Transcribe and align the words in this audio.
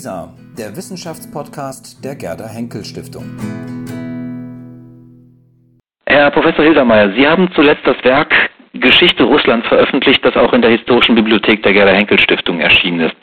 WISA, 0.00 0.32
der 0.56 0.74
Wissenschaftspodcast 0.74 2.02
der 2.02 2.14
Gerda 2.14 2.48
Henkel 2.48 2.82
Stiftung. 2.82 3.24
Herr 6.06 6.30
Professor 6.30 6.64
Hildermeier, 6.64 7.12
Sie 7.12 7.28
haben 7.28 7.50
zuletzt 7.54 7.86
das 7.86 8.02
Werk 8.02 8.32
Geschichte 8.72 9.24
Russlands 9.24 9.68
veröffentlicht, 9.68 10.24
das 10.24 10.36
auch 10.36 10.54
in 10.54 10.62
der 10.62 10.70
Historischen 10.70 11.16
Bibliothek 11.16 11.62
der 11.64 11.74
Gerda 11.74 11.92
Henkel 11.92 12.18
Stiftung 12.18 12.60
erschienen 12.60 13.00
ist. 13.00 13.16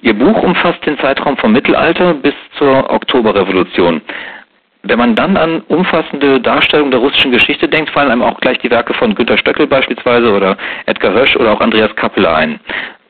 Ihr 0.00 0.14
Buch 0.14 0.42
umfasst 0.42 0.84
den 0.84 0.98
Zeitraum 0.98 1.36
vom 1.36 1.52
Mittelalter 1.52 2.14
bis 2.14 2.34
zur 2.58 2.90
Oktoberrevolution. 2.90 4.02
Wenn 4.82 4.98
man 4.98 5.14
dann 5.14 5.36
an 5.36 5.60
umfassende 5.68 6.40
Darstellung 6.40 6.90
der 6.90 6.98
russischen 6.98 7.30
Geschichte 7.30 7.68
denkt, 7.68 7.90
fallen 7.90 8.10
einem 8.10 8.22
auch 8.22 8.40
gleich 8.40 8.58
die 8.58 8.70
Werke 8.70 8.92
von 8.94 9.14
Günter 9.14 9.38
Stöckel 9.38 9.68
beispielsweise 9.68 10.32
oder 10.32 10.56
Edgar 10.86 11.14
Hösch 11.14 11.36
oder 11.36 11.52
auch 11.52 11.60
Andreas 11.60 11.94
Kappeler 11.94 12.34
ein. 12.34 12.58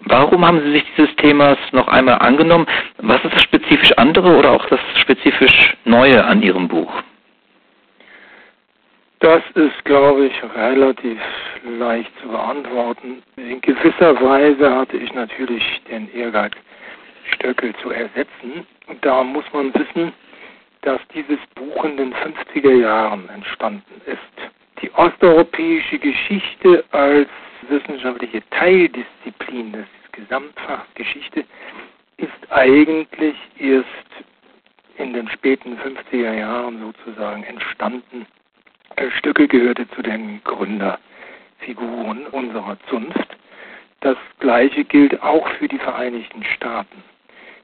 Warum 0.06 0.44
haben 0.46 0.60
Sie 0.60 0.72
sich 0.72 0.84
dieses 0.96 1.14
Themas 1.16 1.58
noch 1.72 1.88
einmal 1.88 2.18
angenommen? 2.18 2.66
Was 2.98 3.24
ist 3.24 3.34
das 3.34 3.42
spezifisch 3.42 3.92
andere 3.96 4.36
oder 4.36 4.52
auch 4.52 4.66
das 4.66 4.80
spezifisch 5.00 5.76
Neue 5.84 6.22
an 6.24 6.42
Ihrem 6.42 6.68
Buch? 6.68 6.92
Das 9.20 9.42
ist, 9.54 9.84
glaube 9.86 10.26
ich, 10.26 10.34
relativ 10.54 11.18
leicht 11.78 12.10
zu 12.20 12.28
beantworten. 12.28 13.22
In 13.36 13.60
gewisser 13.62 14.20
Weise 14.20 14.74
hatte 14.74 14.98
ich 14.98 15.14
natürlich 15.14 15.62
den 15.90 16.12
Ehrgeiz, 16.14 16.52
Stöckel 17.32 17.74
zu 17.76 17.90
ersetzen. 17.90 18.66
Und 18.86 19.02
da 19.02 19.24
muss 19.24 19.44
man 19.54 19.72
wissen, 19.74 20.12
dass 20.82 21.00
dieses 21.14 21.38
Buch 21.54 21.84
in 21.84 21.96
den 21.96 22.12
50er 22.12 22.74
Jahren 22.74 23.26
entstanden 23.30 24.02
ist. 24.04 24.52
Die 24.82 24.92
osteuropäische 24.92 25.98
Geschichte 25.98 26.84
als 26.92 27.28
wissenschaftliche 27.68 28.42
Teildisziplin 28.50 29.72
des 29.72 29.86
Gesamtfachs 30.12 30.86
Geschichte 30.94 31.44
ist 32.16 32.52
eigentlich 32.52 33.36
erst 33.58 33.86
in 34.96 35.12
den 35.12 35.28
späten 35.28 35.76
50er 35.78 36.32
Jahren 36.32 36.80
sozusagen 36.80 37.42
entstanden. 37.44 38.26
Stücke 39.18 39.48
gehörte 39.48 39.88
zu 39.90 40.02
den 40.02 40.42
Gründerfiguren 40.44 42.26
unserer 42.28 42.78
Zunft. 42.88 43.36
Das 44.00 44.16
Gleiche 44.38 44.84
gilt 44.84 45.20
auch 45.22 45.48
für 45.58 45.66
die 45.66 45.78
Vereinigten 45.78 46.44
Staaten. 46.44 47.02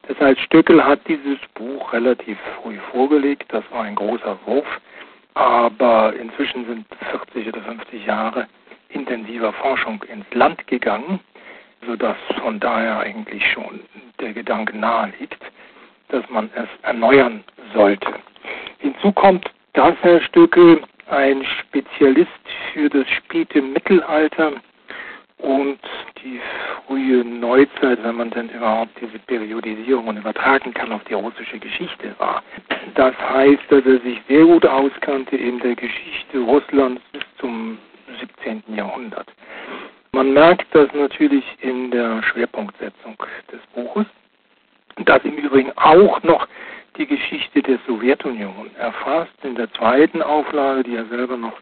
Das 0.09 0.19
heißt, 0.19 0.41
Stöckel 0.41 0.85
hat 0.85 1.07
dieses 1.07 1.39
Buch 1.55 1.92
relativ 1.92 2.39
früh 2.57 2.79
vorgelegt. 2.91 3.45
Das 3.48 3.62
war 3.70 3.83
ein 3.83 3.95
großer 3.95 4.39
Wurf. 4.47 4.67
Aber 5.35 6.14
inzwischen 6.14 6.67
sind 6.67 6.87
40 7.11 7.47
oder 7.48 7.62
50 7.62 8.07
Jahre 8.07 8.48
intensiver 8.92 9.52
Forschung 9.52 10.02
ins 10.05 10.27
Land 10.33 10.66
gegangen, 10.66 11.20
sodass 11.86 12.16
von 12.42 12.60
daher 12.60 13.00
eigentlich 13.00 13.44
schon 13.52 13.80
der 14.20 14.33
Gedanke 14.33 14.77
nahe 14.77 15.12
liegt, 15.19 15.42
dass 16.08 16.28
man 16.28 16.50
es 16.55 16.69
erneuern 16.83 17.44
sollte. 17.74 18.14
Hinzu 18.78 19.12
kommt, 19.12 19.50
dass 19.72 19.94
Herr 20.02 20.20
Stöckel 20.22 20.83
ein 21.08 21.44
Spezialist 21.44 22.30
für 22.72 22.88
das 22.88 23.08
späte 23.08 23.61
Mittelalter 23.62 24.52
und 25.38 25.78
die 26.22 26.41
frühe 26.86 27.24
Neuzeit, 27.24 28.02
wenn 28.02 28.16
man 28.16 28.30
denn 28.30 28.50
überhaupt 28.50 28.92
diese 29.00 29.18
Periodisierung 29.20 30.16
übertragen 30.16 30.74
kann 30.74 30.92
auf 30.92 31.02
die 31.05 31.14
russische 31.14 31.58
Geschichte 31.58 32.14
war. 32.18 32.42
Das 32.94 33.14
heißt, 33.18 33.62
dass 33.70 33.84
er 33.86 34.00
sich 34.00 34.20
sehr 34.28 34.44
gut 34.44 34.66
auskannte 34.66 35.36
in 35.36 35.58
der 35.61 35.74
Geschichte 35.74 36.38
Russlands 36.41 37.00
bis 37.12 37.22
zum 37.38 37.78
17. 38.19 38.62
Jahrhundert. 38.75 39.28
Man 40.12 40.33
merkt 40.33 40.66
das 40.75 40.92
natürlich 40.92 41.44
in 41.61 41.91
der 41.91 42.22
Schwerpunktsetzung 42.22 43.17
des 43.52 43.61
Buches, 43.75 44.06
das 45.05 45.25
im 45.25 45.36
Übrigen 45.36 45.72
auch 45.77 46.22
noch 46.22 46.48
die 46.97 47.06
Geschichte 47.06 47.62
der 47.62 47.78
Sowjetunion 47.86 48.75
erfasst. 48.77 49.33
In 49.42 49.55
der 49.55 49.72
zweiten 49.72 50.22
Auflage, 50.22 50.83
die 50.83 50.96
er 50.96 51.07
selber 51.07 51.36
noch 51.36 51.58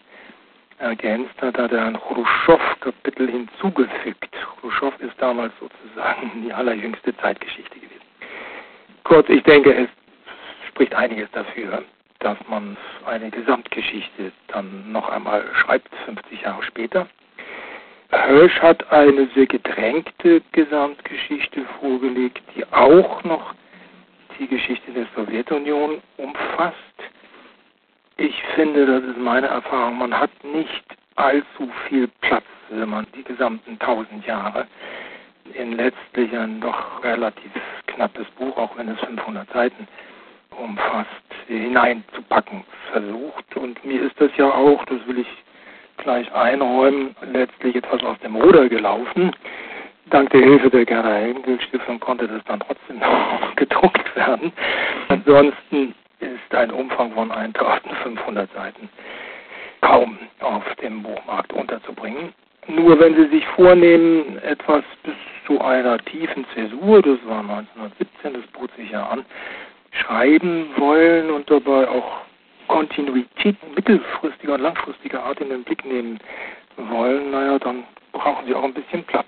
ergänzt 0.79 1.41
hat, 1.41 1.59
hat 1.59 1.73
er 1.73 1.87
ein 1.87 1.99
Khrushchev-Kapitel 2.01 3.31
hinzugefügt. 3.31 4.35
Khrushchev 4.61 4.97
ist 5.05 5.21
damals 5.21 5.53
sozusagen 5.61 6.43
die 6.43 6.53
allerjüngste 6.53 7.17
Zeitgeschichte 7.19 7.79
gewesen. 7.79 8.01
Kurz, 9.05 9.29
ich 9.29 9.43
denke, 9.43 9.75
es 9.75 9.89
spricht 10.69 10.95
einiges 10.95 11.31
dafür, 11.33 11.83
dass 12.21 12.39
man 12.49 12.77
eine 13.07 13.31
Gesamtgeschichte 13.31 14.33
dann 14.49 14.91
noch 14.91 15.09
einmal 15.09 15.45
schreibt, 15.55 15.95
50 16.07 16.43
Jahre 16.43 16.63
später. 16.63 17.07
Hirsch 18.11 18.61
hat 18.61 18.91
eine 18.91 19.29
sehr 19.35 19.47
gedrängte 19.47 20.43
Gesamtgeschichte 20.53 21.65
vorgelegt, 21.81 22.43
die 22.57 22.65
auch 22.73 23.23
noch 23.25 23.55
die 24.39 24.47
Geschichte 24.47 24.93
der 24.93 25.07
Sowjetunion 25.15 26.01
umfasst 26.17 26.89
ich 28.19 28.43
finde, 28.57 28.85
das 28.85 29.05
ist 29.05 29.17
meine 29.17 29.47
Erfahrung, 29.47 29.99
man 29.99 30.19
hat 30.19 30.31
nicht 30.43 30.85
allzu 31.15 31.71
viel 31.89 32.09
Platz, 32.21 32.45
wenn 32.69 32.89
man 32.89 33.07
die 33.15 33.23
gesamten 33.23 33.79
tausend 33.79 34.27
Jahre 34.27 34.67
in 35.55 35.73
letztlich 35.73 36.37
ein 36.37 36.61
doch 36.61 37.03
relativ 37.05 37.53
knappes 37.87 38.27
Buch, 38.37 38.57
auch 38.57 38.77
wenn 38.77 38.89
es 38.89 38.99
500 39.01 39.49
Seiten 39.53 39.87
umfasst, 40.51 41.09
hineinzupacken 41.55 42.65
versucht. 42.93 43.57
Und 43.57 43.85
mir 43.85 44.03
ist 44.03 44.21
das 44.21 44.31
ja 44.37 44.51
auch, 44.51 44.85
das 44.87 45.07
will 45.07 45.19
ich 45.19 45.29
gleich 45.99 46.33
einräumen, 46.33 47.15
letztlich 47.33 47.77
etwas 47.77 48.03
aus 48.05 48.19
dem 48.21 48.37
Ruder 48.37 48.69
gelaufen. 48.69 49.33
Dank 50.11 50.31
der 50.31 50.41
Hilfe 50.41 50.71
der 50.71 50.87
Gerda 50.87 51.13
Helmgül 51.13 51.61
Stiftung 51.61 52.01
konnte 52.01 52.27
das 52.27 52.43
dann 52.45 52.61
trotzdem 52.61 52.99
noch 53.01 53.57
gedruckt 53.57 54.17
werden. 54.17 54.53
Ansonsten 55.09 55.95
ist 56.21 56.55
ein 56.55 56.71
Umfang 56.71 57.13
von 57.13 57.31
1500 57.31 58.51
Seiten 58.53 58.89
kaum 59.81 60.19
auf 60.41 60.65
dem 60.83 61.03
Buchmarkt 61.03 61.53
unterzubringen. 61.53 62.33
Nur 62.67 63.01
wenn 63.01 63.17
Sie 63.17 63.29
sich 63.29 63.47
vornehmen, 63.49 64.39
etwas 64.43 64.83
bis 65.03 65.15
zu 65.47 65.61
einer 65.61 65.99
tiefen 65.99 66.45
Zäsur, 66.55 67.01
das 67.01 67.19
war 67.27 67.41
1917, 67.41 68.35
das 68.35 68.47
bot 68.53 68.71
sich 68.77 68.91
ja 68.91 69.07
an, 69.07 69.25
schreiben 70.01 70.69
wollen 70.77 71.31
und 71.31 71.51
dabei 71.51 71.89
auch 71.89 72.23
Kontinuität 72.69 73.57
mittelfristiger 73.75 74.55
und 74.55 74.61
langfristiger 74.61 75.23
Art 75.25 75.41
in 75.41 75.51
den 75.51 75.65
Blick 75.65 75.85
nehmen 75.85 76.19
wollen, 76.77 77.31
naja, 77.31 77.59
dann 77.59 77.85
brauchen 78.13 78.47
Sie 78.47 78.55
auch 78.55 78.65
ein 78.65 78.75
bisschen 78.75 79.05
Platz. 79.05 79.27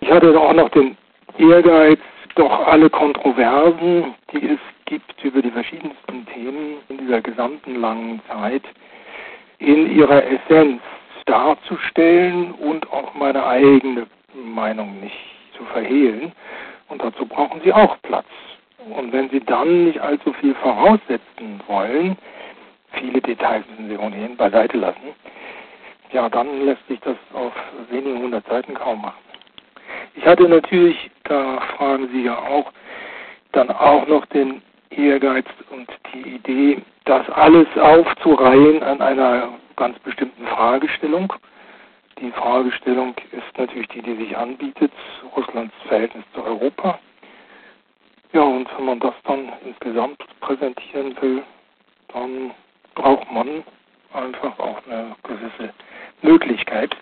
Ich 0.00 0.10
hatte 0.10 0.38
auch 0.38 0.52
noch 0.52 0.68
den 0.70 0.96
Ehrgeiz, 1.38 2.00
doch 2.34 2.66
alle 2.66 2.88
Kontroversen, 2.90 4.14
die 4.32 4.48
es 4.48 4.60
gibt 4.84 5.24
über 5.24 5.42
die 5.42 5.50
verschiedensten 5.50 6.26
Themen 6.26 6.78
in 6.88 6.98
dieser 6.98 7.20
gesamten 7.20 7.80
langen 7.80 8.20
Zeit, 8.28 8.62
in 9.58 9.90
ihrer 9.90 10.24
Essenz 10.24 10.80
darzustellen 11.26 12.52
und 12.52 12.90
auch 12.92 13.12
meine 13.14 13.44
eigene 13.44 14.06
Meinung 14.34 15.00
nicht 15.00 15.18
zu 15.56 15.64
verhehlen. 15.64 16.32
Und 16.88 17.02
dazu 17.02 17.26
brauchen 17.26 17.60
Sie 17.62 17.72
auch 17.72 18.00
Platz. 18.02 18.26
Und 18.78 19.12
wenn 19.12 19.28
Sie 19.30 19.40
dann 19.40 19.84
nicht 19.84 20.00
allzu 20.00 20.32
viel 20.34 20.54
voraussetzen 20.56 21.60
wollen, 21.66 22.16
viele 22.92 23.20
Details 23.20 23.64
müssen 23.70 23.88
Sie 23.88 23.96
ohnehin 23.96 24.36
beiseite 24.36 24.76
lassen, 24.76 25.14
ja, 26.12 26.28
dann 26.28 26.64
lässt 26.64 26.86
sich 26.88 27.00
das 27.00 27.16
auf 27.34 27.52
wenige 27.90 28.18
hundert 28.18 28.46
Seiten 28.46 28.74
kaum 28.74 29.02
machen. 29.02 29.18
Ich 30.14 30.24
hatte 30.24 30.48
natürlich, 30.48 31.10
da 31.24 31.60
fragen 31.76 32.08
Sie 32.12 32.22
ja 32.22 32.38
auch, 32.38 32.72
dann 33.52 33.70
auch 33.70 34.06
noch 34.06 34.24
den 34.26 34.62
Ehrgeiz 34.90 35.46
und 35.70 35.88
die 36.12 36.36
Idee, 36.36 36.82
das 37.04 37.28
alles 37.30 37.66
aufzureihen 37.78 38.82
an 38.82 39.00
einer 39.00 39.50
ganz 39.76 39.98
bestimmten 40.00 40.46
Fragestellung. 40.46 41.32
Die 42.20 42.30
Fragestellung 42.32 43.14
ist 43.32 43.58
natürlich 43.58 43.88
die, 43.88 44.02
die 44.02 44.16
sich 44.16 44.36
anbietet, 44.36 44.92
Russlands 45.36 45.74
Verhältnis 45.86 46.24
zu 46.34 46.42
Europa. 46.42 46.98
Ja, 48.32 48.42
und 48.42 48.68
wenn 48.76 48.84
man 48.84 49.00
das 49.00 49.14
dann 49.24 49.52
insgesamt 49.64 50.18
präsentieren 50.40 51.16
will, 51.20 51.42
dann 52.12 52.50
braucht 52.94 53.30
man 53.32 53.64
einfach 54.12 54.58
auch 54.58 54.80
eine 54.86 55.14
gewisse 55.22 55.72
Möglichkeit, 56.22 56.94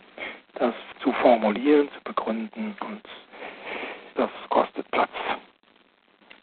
das 0.55 0.75
zu 1.03 1.13
formulieren, 1.13 1.89
zu 1.95 2.01
begründen 2.05 2.77
und 2.81 3.03
das 4.15 4.31
kostet 4.51 4.91
Platz. 4.91 5.11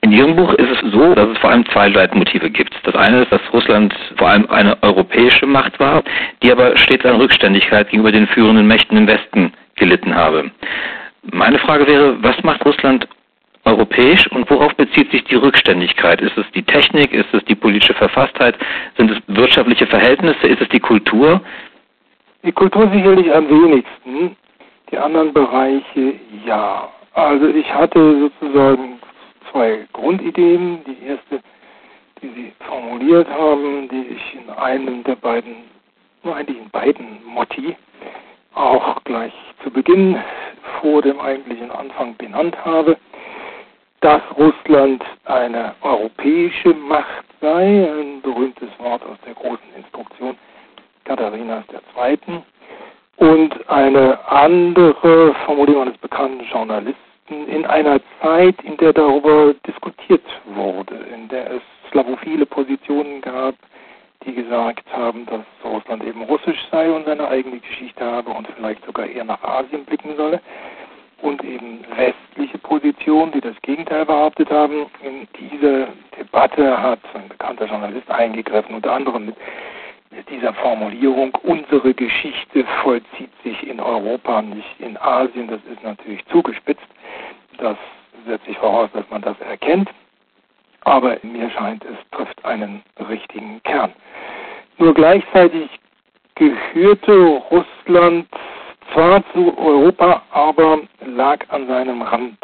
In 0.02 0.12
Ihrem 0.12 0.36
Buch 0.36 0.54
ist 0.56 0.70
es 0.70 0.92
so, 0.92 1.16
dass 1.16 1.30
es 1.30 1.38
vor 1.38 1.52
allem 1.52 1.66
zwei 1.68 1.88
Leitmotive 1.88 2.50
gibt. 2.50 2.76
Das 2.84 2.94
eine 2.94 3.22
ist, 3.22 3.32
dass 3.32 3.42
Russland 3.54 3.96
vor 4.18 4.28
allem 4.28 4.50
eine 4.50 4.78
europäische 4.84 5.46
Macht 5.46 5.80
war, 5.80 6.04
die 6.42 6.52
aber 6.52 6.76
stets 6.78 7.06
an 7.06 7.16
Rückständigkeit 7.16 7.90
gegenüber 7.90 8.12
den 8.12 8.28
führenden 8.28 8.68
Mächten 8.68 8.98
im 8.98 9.08
Westen 9.08 9.54
gelitten 9.76 10.14
habe. 10.14 10.52
Meine 11.32 11.58
Frage 11.60 11.88
wäre, 11.88 12.22
was 12.22 12.42
macht 12.44 12.66
Russland 12.66 13.08
europäisch 13.66 14.28
und 14.32 14.50
worauf 14.50 14.76
bezieht 14.76 15.12
sich 15.12 15.24
die 15.26 15.36
Rückständigkeit? 15.36 16.22
Ist 16.22 16.38
es 16.38 16.46
die 16.52 16.64
Technik? 16.64 17.14
Ist 17.14 17.34
es 17.34 17.44
die 17.46 17.56
politische 17.56 17.94
Verfasstheit? 17.94 18.56
Sind 18.98 19.12
es 19.12 19.18
wirtschaftliche 19.28 19.88
Verhältnisse? 19.88 20.48
Ist 20.48 20.62
es 20.62 20.70
die 20.70 20.80
Kultur? 20.80 21.42
Die 22.44 22.52
Kultur 22.52 22.90
sicherlich 22.92 23.34
am 23.34 23.50
wenigsten. 23.50 24.36
Die 24.92 24.98
anderen 24.98 25.34
Bereiche 25.34 26.16
ja. 26.46 26.90
Also 27.14 27.48
ich 27.48 27.74
hatte 27.74 28.20
sozusagen 28.20 29.00
zwei 29.52 29.88
Grundideen. 29.94 30.80
Die 30.86 31.08
erste, 31.08 31.40
die 32.22 32.30
Sie 32.30 32.54
formuliert 32.68 33.30
haben, 33.30 33.88
die 33.88 34.08
ich 34.16 34.38
in 34.42 34.50
einem 34.50 35.04
der 35.06 35.16
beiden, 35.16 35.56
nur 36.24 36.36
eigentlich 36.36 36.58
in 36.58 36.70
beiden 36.70 37.26
Motti 37.26 37.76
auch 38.56 39.04
gleich 39.06 39.34
zu 39.64 39.72
Beginn 39.72 40.18
vor 40.82 41.02
dem 41.02 41.20
eigentlichen 41.20 41.72
Anfang 41.72 42.16
benannt 42.18 42.58
habe, 42.66 42.98
dass 44.04 44.22
Russland 44.38 45.02
eine 45.24 45.76
europäische 45.82 46.74
Macht 46.74 47.24
sei, 47.40 47.90
ein 47.90 48.22
berühmtes 48.22 48.68
Wort 48.78 49.02
aus 49.04 49.18
der 49.26 49.34
großen 49.34 49.74
Instruktion 49.78 50.38
Katharinas 51.06 51.64
II. 51.98 52.42
Und 53.16 53.70
eine 53.70 54.20
andere 54.28 55.34
Formulierung 55.46 55.84
eines 55.84 55.98
bekannten 56.00 56.44
Journalisten 56.52 57.48
in 57.48 57.66
einer 57.66 58.02
Zeit, 58.22 58.62
in 58.64 58.76
der 58.76 58.92
darüber 58.92 59.54
diskutiert 59.66 60.26
wurde, 60.48 60.96
in 61.14 61.30
der 61.30 61.52
es 61.52 61.62
slavophile 61.90 62.46
Positionen 62.46 63.22
gab, 63.22 63.56
die 64.26 64.34
gesagt 64.34 64.84
haben, 64.92 65.26
dass 65.28 65.46
Russland 65.64 66.04
eben 66.04 66.24
russisch 66.24 66.60
sei 66.72 66.92
und 66.92 67.06
seine 67.06 67.30
eigene 67.30 67.60
Geschichte 67.60 68.04
habe 68.04 68.32
und 68.32 68.48
vielleicht 68.58 68.86
sogar 68.86 69.06
eher 69.06 69.24
nach 69.24 69.42
Asien 69.44 69.86
blicken 69.86 70.18
solle. 70.18 70.42
Und 71.24 71.42
eben 71.42 71.86
westliche 71.96 72.58
Positionen, 72.58 73.32
die 73.32 73.40
das 73.40 73.56
Gegenteil 73.62 74.06
behauptet 74.06 74.52
haben. 74.52 74.88
In 75.02 75.26
diese 75.40 75.88
Debatte 76.18 76.82
hat 76.82 77.00
ein 77.14 77.30
bekannter 77.30 77.66
Journalist 77.66 78.12
eingegriffen, 78.12 78.76
unter 78.76 78.92
anderem 78.92 79.34
mit 80.12 80.30
dieser 80.30 80.54
Formulierung, 80.54 81.36
unsere 81.44 81.94
Geschichte 81.94 82.66
vollzieht 82.84 83.32
sich 83.42 83.66
in 83.66 83.80
Europa, 83.80 84.42
nicht 84.42 84.80
in 84.80 84.98
Asien. 84.98 85.48
Das 85.48 85.62
ist 85.72 85.82
natürlich 85.82 86.26
zugespitzt. 86.26 86.86
Das 87.58 87.78
setzt 88.28 88.46
sich 88.46 88.58
voraus, 88.58 88.90
dass 88.94 89.10
man 89.10 89.22
das 89.22 89.40
erkennt. 89.40 89.90
Aber 90.82 91.18
mir 91.24 91.50
scheint, 91.52 91.86
es 91.86 91.98
trifft 92.12 92.44
einen 92.44 92.84
richtigen 93.10 93.64
Kern. 93.64 93.94
Nur 94.78 94.94
gleichzeitig 94.94 95.70
gehörte 96.36 97.42
Russland 97.50 98.28
zwar 98.94 99.24
zu 99.34 99.58
Europa, 99.58 100.22
aber 100.32 100.80
lag 101.06 101.40
an 101.50 101.68
seinem 101.68 102.02
Rand 102.02 102.38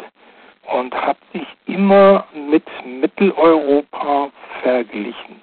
und 0.72 0.94
hat 0.94 1.16
sich 1.32 1.46
immer 1.66 2.24
mit 2.34 2.64
Mitteleuropa 2.84 4.30
verglichen. 4.62 5.40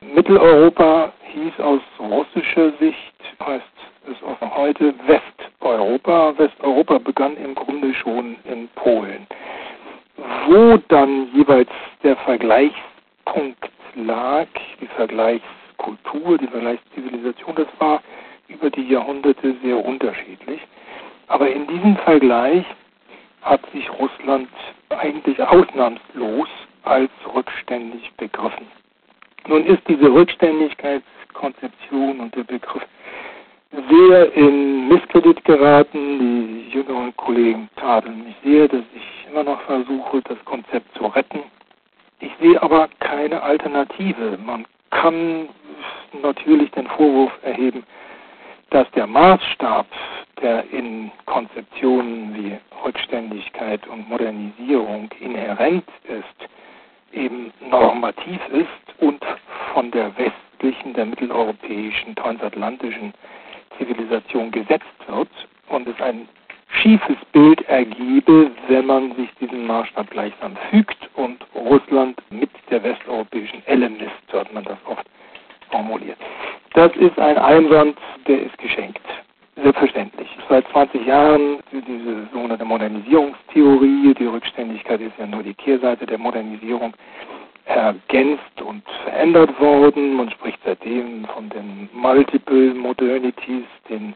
Mitteleuropa 0.00 1.12
hieß 1.32 1.60
aus 1.60 1.80
russischer 1.98 2.72
Sicht, 2.78 3.14
heißt 3.44 3.64
es 4.10 4.22
auch 4.22 4.56
heute, 4.56 4.94
Westeuropa. 5.06 6.34
Westeuropa 6.38 6.98
begann 6.98 7.36
im 7.36 7.54
Grunde 7.54 7.92
schon 7.94 8.36
in 8.44 8.68
Polen. 8.74 9.26
Wo 10.46 10.78
dann 10.88 11.28
jeweils 11.34 11.70
der 12.02 12.16
Vergleichspunkt 12.16 13.70
lag, 13.94 14.46
die 14.80 14.86
Vergleichskultur, 14.86 16.38
die 16.38 16.46
Vergleichszivilisation, 16.46 17.54
das 17.56 17.68
war 17.78 18.00
über 18.48 18.70
die 18.70 18.88
Jahrhunderte 18.88 19.54
sehr 19.62 19.84
unterschiedlich. 19.84 20.60
Aber 21.28 21.50
in 21.50 21.66
diesem 21.66 21.96
Vergleich 21.98 22.64
hat 23.42 23.60
sich 23.72 23.88
Russland 23.98 24.48
eigentlich 24.90 25.40
ausnahmslos 25.40 26.48
als 26.82 27.10
rückständig 27.34 28.12
begriffen. 28.16 28.66
Nun 29.46 29.64
ist 29.64 29.82
diese 29.88 30.12
Rückständigkeitskonzeption 30.12 32.20
und 32.20 32.34
der 32.34 32.44
Begriff 32.44 32.84
sehr 33.90 34.32
in 34.34 34.88
Misskredit 34.88 35.44
geraten. 35.44 36.18
Die 36.18 36.70
jüngeren 36.70 37.14
Kollegen 37.16 37.68
tadeln 37.76 38.24
mich 38.24 38.34
sehr, 38.42 38.66
dass 38.68 38.82
ich 38.94 39.26
immer 39.30 39.44
noch 39.44 39.60
versuche, 39.62 40.22
das 40.22 40.42
Konzept 40.44 40.92
zu 40.96 41.06
retten. 41.06 41.42
Ich 42.20 42.32
sehe 42.40 42.60
aber 42.62 42.88
keine 43.00 43.42
Alternative. 43.42 44.38
Man 44.44 44.66
kann 44.90 45.48
natürlich 46.22 46.70
den 46.72 46.86
Vorwurf 46.88 47.32
erheben, 47.42 47.84
dass 48.70 48.90
der 48.92 49.06
Maßstab, 49.06 49.86
der 50.42 50.70
in 50.70 51.10
Konzeptionen 51.26 52.34
wie 52.34 52.58
Rückständigkeit 52.84 53.86
und 53.88 54.08
Modernisierung 54.08 55.10
inhärent 55.20 55.84
ist, 56.04 56.48
eben 57.12 57.52
normativ 57.70 58.40
ist 58.48 59.00
und 59.00 59.24
von 59.72 59.90
der 59.90 60.12
westlichen, 60.18 60.92
der 60.94 61.06
mitteleuropäischen, 61.06 62.14
transatlantischen 62.14 63.14
Zivilisation 63.78 64.50
gesetzt 64.50 64.84
wird 65.06 65.28
und 65.68 65.88
es 65.88 66.00
ein 66.00 66.28
schiefes 66.82 67.16
Bild 67.32 67.62
ergebe, 67.68 68.50
wenn 68.68 68.86
man 68.86 69.14
sich 69.16 69.30
diesem 69.40 69.66
Maßstab 69.66 70.10
gleichsam 70.10 70.56
fügt 70.70 71.08
und 71.14 71.44
Russland 71.54 72.20
mit 72.30 72.50
der 72.70 72.82
westeuropäischen 72.82 73.62
Elle 73.66 73.88
misst, 73.88 74.12
so 74.30 74.40
hat 74.40 74.52
man 74.52 74.64
das 74.64 74.78
oft 74.86 75.06
formuliert. 75.70 76.18
Das 76.78 76.94
ist 76.94 77.18
ein 77.18 77.36
Einwand, 77.36 77.98
der 78.28 78.40
ist 78.40 78.56
geschenkt. 78.58 79.02
Selbstverständlich. 79.56 80.28
Seit 80.48 80.64
20 80.68 81.04
Jahren 81.04 81.58
diese 81.72 82.28
sogenannte 82.32 82.64
Modernisierungstheorie, 82.64 84.14
die 84.14 84.26
Rückständigkeit 84.26 85.00
ist 85.00 85.18
ja 85.18 85.26
nur 85.26 85.42
die 85.42 85.54
Kehrseite 85.54 86.06
der 86.06 86.18
Modernisierung, 86.18 86.94
ergänzt 87.64 88.62
und 88.64 88.84
verändert 89.02 89.60
worden. 89.60 90.14
Man 90.14 90.30
spricht 90.30 90.60
seitdem 90.64 91.24
von 91.24 91.48
den 91.48 91.88
Multiple 91.92 92.72
Modernities, 92.74 93.64
den 93.88 94.14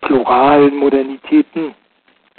pluralen 0.00 0.74
Modernitäten. 0.74 1.74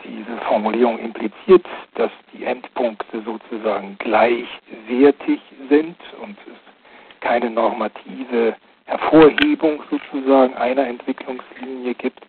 Diese 0.04 0.36
Formulierung 0.48 0.98
impliziert, 0.98 1.64
dass 1.94 2.10
die 2.34 2.44
Endpunkte 2.44 3.22
sozusagen 3.22 3.98
gleichwertig 4.00 5.40
sind 5.70 5.96
und 6.24 6.38
es 6.48 7.20
keine 7.22 7.52
normative 7.52 8.56
Hervorhebung 8.94 9.82
sozusagen 9.90 10.54
einer 10.56 10.88
Entwicklungslinie 10.88 11.96
gibt. 11.96 12.20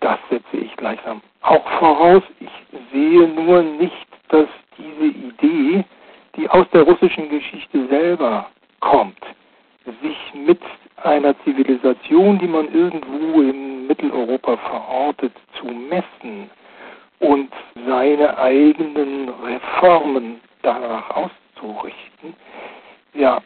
Das 0.00 0.18
setze 0.28 0.56
ich 0.56 0.76
gleichsam 0.76 1.22
auch 1.42 1.66
voraus. 1.78 2.22
Ich 2.40 2.50
sehe 2.92 3.28
nur 3.28 3.62
nicht, 3.62 4.06
dass 4.28 4.48
diese 4.76 5.06
Idee, 5.06 5.84
die 6.36 6.48
aus 6.48 6.66
der 6.72 6.82
russischen 6.82 7.28
Geschichte 7.28 7.86
selber 7.86 8.50
kommt, 8.80 9.20
sich 10.02 10.16
mit 10.34 10.60
einer 11.02 11.34
Zivilisation, 11.44 12.38
die 12.38 12.48
man 12.48 12.72
irgendwo 12.72 13.42
in 13.42 13.86
Mitteleuropa 13.86 14.56
verortet, 14.56 15.32
zu 15.58 15.66
messen 15.66 16.50
und 17.20 17.52
seine 17.86 18.36
eigenen 18.38 19.28
Reformen 19.28 20.40
danach 20.62 21.10
auszurichten, 21.10 22.34
ja, 23.14 23.40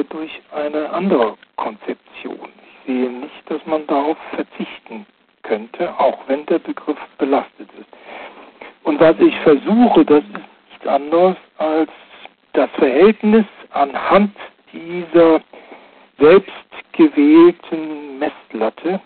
wäre 0.00 0.04
durch 0.04 0.40
eine 0.52 0.90
andere 0.90 1.36
Konzeption. 1.56 2.48
Ich 2.64 2.86
sehe 2.86 3.10
nicht, 3.10 3.50
dass 3.50 3.64
man 3.66 3.86
darauf 3.86 4.16
verzichten 4.34 5.06
könnte, 5.42 5.92
auch 5.98 6.18
wenn 6.26 6.46
der 6.46 6.58
Begriff 6.58 6.98
belastet 7.18 7.68
ist. 7.78 7.88
Und 8.84 9.00
was 9.00 9.18
ich 9.18 9.36
versuche, 9.40 10.04
das 10.04 10.24
ist 10.24 10.44
nichts 10.70 10.86
anderes 10.86 11.36
als 11.58 11.90
das 12.52 12.70
Verhältnis 12.70 13.44
anhand 13.70 14.34
dieser 14.72 15.40
selbstgewählten 16.18 18.18
Messlatte 18.18 19.00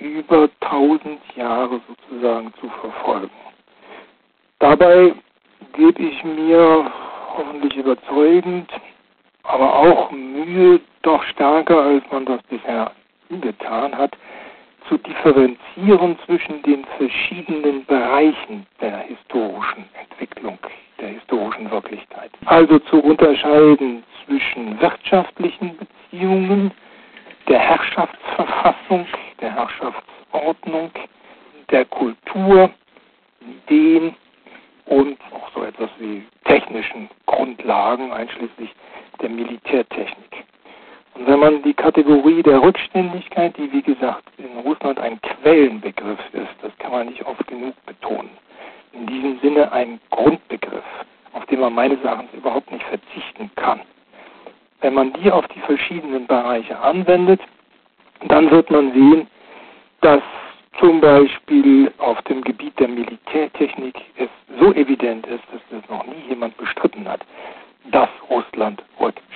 über 0.00 0.48
tausend 0.60 1.20
Jahre 1.36 1.80
sozusagen 1.86 2.52
zu 2.60 2.68
verfolgen. 2.80 3.30
Dabei 4.58 5.14
gebe 5.74 6.02
ich 6.02 6.24
mir 6.24 6.90
hoffentlich 7.36 7.76
überzeugend, 7.76 8.70
aber 9.54 9.72
auch 9.72 10.10
Mühe, 10.10 10.80
doch 11.02 11.22
stärker 11.22 11.80
als 11.80 12.02
man 12.10 12.24
das 12.24 12.42
bisher 12.44 12.90
getan 13.30 13.96
hat, 13.96 14.16
zu 14.88 14.98
differenzieren 14.98 16.18
zwischen 16.26 16.60
den 16.62 16.84
verschiedenen 16.98 17.84
Bereichen 17.86 18.66
der 18.80 18.98
historischen 18.98 19.88
Entwicklung, 19.94 20.58
der 21.00 21.10
historischen 21.10 21.70
Wirklichkeit. 21.70 22.32
Also 22.46 22.80
zu 22.80 23.00
unterscheiden 23.00 24.02
zwischen 24.24 24.80
wirtschaftlichen 24.80 25.78
Beziehungen, 25.78 26.72
der 27.48 27.60
Herrschaftsverfassung, 27.60 29.06
der 29.40 29.54
Herrschaftsordnung, 29.54 30.90
der 31.70 31.84
Kultur, 31.84 32.70
Ideen 33.40 34.16
und 34.86 35.16
auch 35.32 35.48
so 35.54 35.62
etwas 35.62 35.90
wie 35.98 36.24
technischen 36.44 37.08
Grundlagen, 37.26 38.12
einschließlich 38.12 38.74
der 39.18 39.30
Militärtechnik. 39.30 40.44
Und 41.14 41.26
wenn 41.26 41.38
man 41.38 41.62
die 41.62 41.74
Kategorie 41.74 42.42
der 42.42 42.60
Rückständigkeit, 42.60 43.56
die 43.56 43.70
wie 43.72 43.82
gesagt 43.82 44.24
in 44.38 44.58
Russland 44.58 44.98
ein 44.98 45.20
Quellenbegriff 45.22 46.18
ist, 46.32 46.54
das 46.62 46.76
kann 46.78 46.90
man 46.90 47.06
nicht 47.06 47.24
oft 47.24 47.46
genug 47.46 47.74
betonen, 47.86 48.30
in 48.92 49.06
diesem 49.06 49.38
Sinne 49.40 49.70
ein 49.70 50.00
Grundbegriff, 50.10 50.84
auf 51.32 51.46
den 51.46 51.60
man 51.60 51.74
meines 51.74 52.02
Erachtens 52.02 52.32
überhaupt 52.34 52.70
nicht 52.72 52.84
verzichten 52.84 53.50
kann. 53.54 53.80
Wenn 54.80 54.94
man 54.94 55.12
die 55.14 55.30
auf 55.30 55.46
die 55.48 55.60
verschiedenen 55.60 56.26
Bereiche 56.26 56.78
anwendet, 56.78 57.40
dann 58.28 58.50
wird 58.50 58.70
man 58.70 58.92
sehen, 58.92 59.28
dass 60.00 60.22
zum 60.78 61.00
Beispiel 61.00 61.92
auf 61.98 62.20
dem 62.22 62.42
Gebiet 62.42 62.78
der 62.78 62.88
Militärtechnik 62.88 63.94
es 64.16 64.28
so 64.58 64.72
evident 64.72 65.26
ist, 65.26 65.44
dass 65.52 65.60
das 65.70 65.88
noch 65.88 66.04
nie 66.06 66.28
jemand 66.28 66.56
bestritten 66.56 67.08
hat, 67.08 67.20
dass 67.90 68.08
Russland 68.28 68.82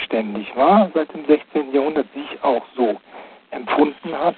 selbstständig 0.08 0.54
war, 0.56 0.90
seit 0.94 1.12
dem 1.14 1.24
16. 1.26 1.72
Jahrhundert 1.72 2.06
sich 2.12 2.42
auch 2.42 2.62
so 2.76 2.96
empfunden 3.50 4.12
hat, 4.12 4.36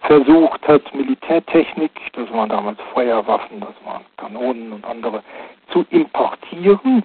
versucht 0.00 0.66
hat, 0.68 0.94
Militärtechnik, 0.94 1.92
das 2.12 2.30
waren 2.32 2.48
damals 2.48 2.78
Feuerwaffen, 2.92 3.60
das 3.60 3.74
waren 3.84 4.04
Kanonen 4.16 4.72
und 4.72 4.84
andere, 4.84 5.22
zu 5.72 5.84
importieren. 5.90 7.02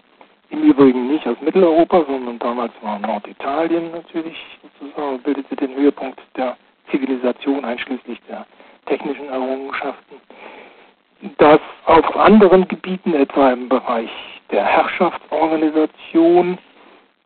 Im 0.49 0.63
Übrigen 0.63 1.07
nicht 1.07 1.27
aus 1.27 1.37
Mitteleuropa, 1.41 2.03
sondern 2.07 2.39
damals 2.39 2.73
war 2.81 2.99
Norditalien 2.99 3.91
natürlich 3.91 4.37
sozusagen, 4.79 5.19
bildete 5.19 5.55
den 5.55 5.75
Höhepunkt 5.75 6.19
der 6.35 6.57
Zivilisation 6.89 7.63
einschließlich 7.63 8.19
der 8.27 8.45
technischen 8.87 9.29
Errungenschaften. 9.29 10.17
Dass 11.37 11.59
auf 11.85 12.15
anderen 12.15 12.67
Gebieten, 12.67 13.13
etwa 13.13 13.51
im 13.51 13.69
Bereich 13.69 14.09
der 14.51 14.65
Herrschaftsorganisation, 14.65 16.57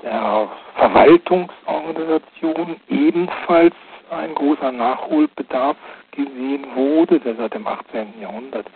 der 0.04 0.50
Verwaltungsorganisation, 0.76 2.76
ebenfalls 2.90 3.74
ein 4.12 4.36
großer 4.36 4.72
Nachholbedarf 4.72 5.78
gesehen 6.12 6.66
wurde, 6.76 7.20
der 7.20 7.36
seit 7.36 7.54
dem 7.54 7.66
18. 7.66 8.20
Jahrhundert 8.22 8.68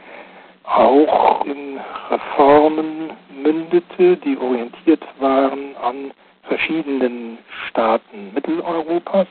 auch 0.63 1.46
in 1.46 1.79
Reformen 2.10 3.12
mündete, 3.29 4.17
die 4.17 4.38
orientiert 4.38 5.03
waren 5.19 5.75
an 5.81 6.12
verschiedenen 6.43 7.38
Staaten 7.69 8.34
Mitteleuropas. 8.34 9.27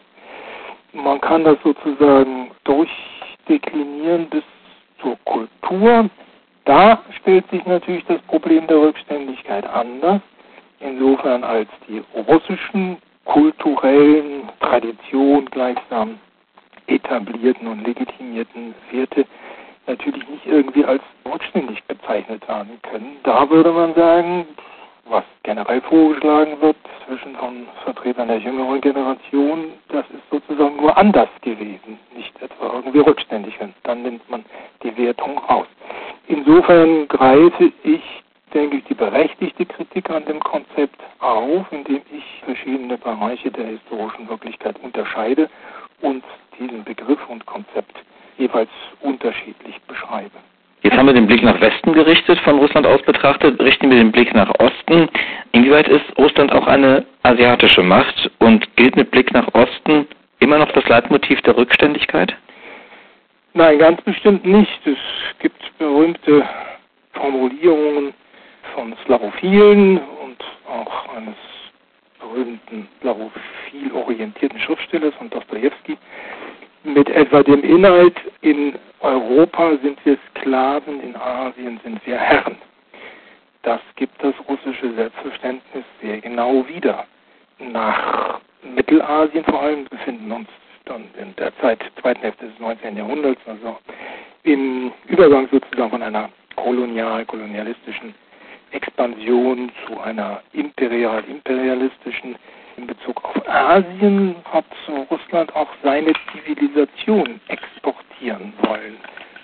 Man 0.92 1.20
kann 1.20 1.44
das 1.44 1.58
sozusagen 1.62 2.50
durchdeklinieren 2.64 4.28
bis 4.30 4.44
zur 5.00 5.16
Kultur. 5.24 6.08
Da 6.64 7.02
stellt 7.20 7.48
sich 7.50 7.64
natürlich 7.66 8.04
das 8.06 8.20
Problem 8.22 8.66
der 8.66 8.78
Rückständigkeit 8.78 9.66
anders, 9.66 10.20
insofern 10.80 11.44
als 11.44 11.68
die 11.88 12.02
russischen 12.14 12.98
kulturellen 13.24 14.48
Traditionen 14.60 15.46
gleichsam 15.46 16.18
etablierten 16.86 17.66
und 17.66 17.86
legitimierten 17.86 18.74
Werte 18.90 19.26
natürlich 19.86 20.28
nicht 20.28 20.46
irgendwie 20.46 20.84
als 20.84 21.02
rückständig 21.30 21.82
bezeichnet 21.84 22.46
werden 22.48 22.78
können. 22.82 23.16
Da 23.24 23.48
würde 23.50 23.72
man 23.72 23.94
sagen, 23.94 24.46
was 25.08 25.24
generell 25.44 25.80
vorgeschlagen 25.82 26.60
wird 26.60 26.76
zwischen 27.06 27.36
von 27.36 27.68
Vertretern 27.84 28.28
der 28.28 28.38
jüngeren 28.38 28.80
Generation, 28.80 29.72
das 29.88 30.04
ist 30.10 30.28
sozusagen 30.30 30.76
nur 30.76 30.96
anders 30.96 31.28
gewesen, 31.42 31.98
nicht 32.14 32.32
etwa 32.42 32.72
irgendwie 32.74 32.98
rückständig. 32.98 33.54
Und 33.60 33.74
dann 33.84 34.02
nimmt 34.02 34.28
man 34.28 34.44
die 34.82 34.96
Wertung 34.96 35.38
raus. 35.38 35.66
Insofern 36.26 37.06
greife 37.08 37.72
ich, 37.84 38.02
denke 38.56 38.78
ich, 38.78 38.84
die 38.84 38.94
berechtigte 38.94 39.66
Kritik 39.66 40.08
an 40.08 40.24
dem 40.24 40.40
Konzept 40.40 40.98
auf, 41.18 41.66
indem 41.70 42.00
ich 42.10 42.24
verschiedene 42.44 42.96
Bereiche 42.96 43.50
der 43.50 43.66
historischen 43.66 44.28
Wirklichkeit 44.28 44.76
unterscheide 44.82 45.50
und 46.00 46.24
diesen 46.58 46.82
Begriff 46.82 47.18
und 47.28 47.44
Konzept 47.44 47.96
jeweils 48.38 48.70
unterschiedlich 49.00 49.78
beschreibe. 49.86 50.38
Jetzt 50.82 50.96
haben 50.96 51.06
wir 51.06 51.12
den 51.12 51.26
Blick 51.26 51.42
nach 51.42 51.60
Westen 51.60 51.92
gerichtet, 51.92 52.38
von 52.40 52.58
Russland 52.58 52.86
aus 52.86 53.02
betrachtet, 53.02 53.60
richten 53.60 53.90
wir 53.90 53.98
den 53.98 54.12
Blick 54.12 54.34
nach 54.34 54.50
Osten. 54.58 55.08
Inwieweit 55.52 55.88
ist 55.88 56.04
Russland 56.16 56.52
auch 56.52 56.66
eine 56.66 57.04
asiatische 57.24 57.82
Macht 57.82 58.30
und 58.38 58.74
gilt 58.76 58.96
mit 58.96 59.10
Blick 59.10 59.32
nach 59.34 59.48
Osten 59.52 60.06
immer 60.38 60.58
noch 60.58 60.72
das 60.72 60.88
Leitmotiv 60.88 61.42
der 61.42 61.56
Rückständigkeit? 61.56 62.34
Nein, 63.52 63.78
ganz 63.78 64.00
bestimmt 64.02 64.46
nicht. 64.46 64.80
Es 64.86 64.96
gibt 65.40 65.60
berühmte 65.78 66.46
Formulierungen 67.12 68.14
von 68.74 68.94
Slavophilen 69.04 69.98
und 69.98 70.44
auch 70.68 71.14
eines 71.14 71.34
berühmten 72.20 72.88
slavophil 73.00 73.92
orientierten 73.92 74.58
Schriftstellers 74.60 75.14
von 75.14 75.30
Dostoevsky, 75.30 75.96
mit 76.84 77.08
etwa 77.10 77.42
dem 77.42 77.62
Inhalt, 77.62 78.16
in 78.42 78.74
Europa 79.00 79.76
sind 79.82 79.98
wir 80.04 80.16
Sklaven, 80.30 81.00
in 81.00 81.16
Asien 81.16 81.80
sind 81.82 82.04
wir 82.06 82.16
Herren. 82.16 82.56
Das 83.62 83.80
gibt 83.96 84.22
das 84.22 84.34
russische 84.48 84.94
Selbstverständnis 84.94 85.84
sehr 86.00 86.20
genau 86.20 86.66
wieder. 86.68 87.04
Nach 87.58 88.40
Mittelasien 88.62 89.44
vor 89.44 89.62
allem 89.62 89.84
befinden 89.86 90.30
uns 90.30 90.48
dann 90.84 91.04
in 91.20 91.34
der 91.36 91.56
Zeit, 91.58 91.80
zweiten 92.00 92.20
Hälfte 92.20 92.46
des 92.46 92.58
19. 92.60 92.96
Jahrhunderts, 92.96 93.40
also 93.46 93.78
im 94.44 94.92
Übergang 95.08 95.48
sozusagen 95.50 95.90
von 95.90 96.02
einer 96.02 96.30
kolonial-kolonialistischen 96.54 98.14
Expansion 98.72 99.70
zu 99.86 100.00
einer 100.00 100.42
imperial-imperialistischen 100.52 102.36
in 102.76 102.86
Bezug 102.86 103.24
auf 103.24 103.48
Asien 103.48 104.36
hat 104.44 104.66
Russland 105.10 105.54
auch 105.54 105.68
seine 105.82 106.12
Zivilisation 106.30 107.40
exportieren 107.48 108.52
wollen, 108.60 108.96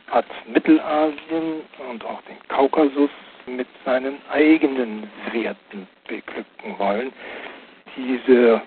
hat 0.08 0.26
Mittelasien 0.52 1.62
und 1.90 2.04
auch 2.04 2.20
den 2.22 2.36
Kaukasus 2.48 3.10
mit 3.46 3.66
seinen 3.84 4.18
eigenen 4.30 5.08
Werten 5.32 5.88
beglücken 6.06 6.78
wollen. 6.78 7.12
Diese 7.96 8.60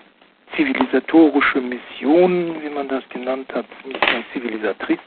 zivilisatorische 0.56 1.60
Mission, 1.60 2.60
wie 2.62 2.70
man 2.70 2.88
das 2.88 3.08
genannt 3.10 3.52
hat, 3.54 3.66
Mission 3.84 4.24
Civilisatrice, 4.32 5.00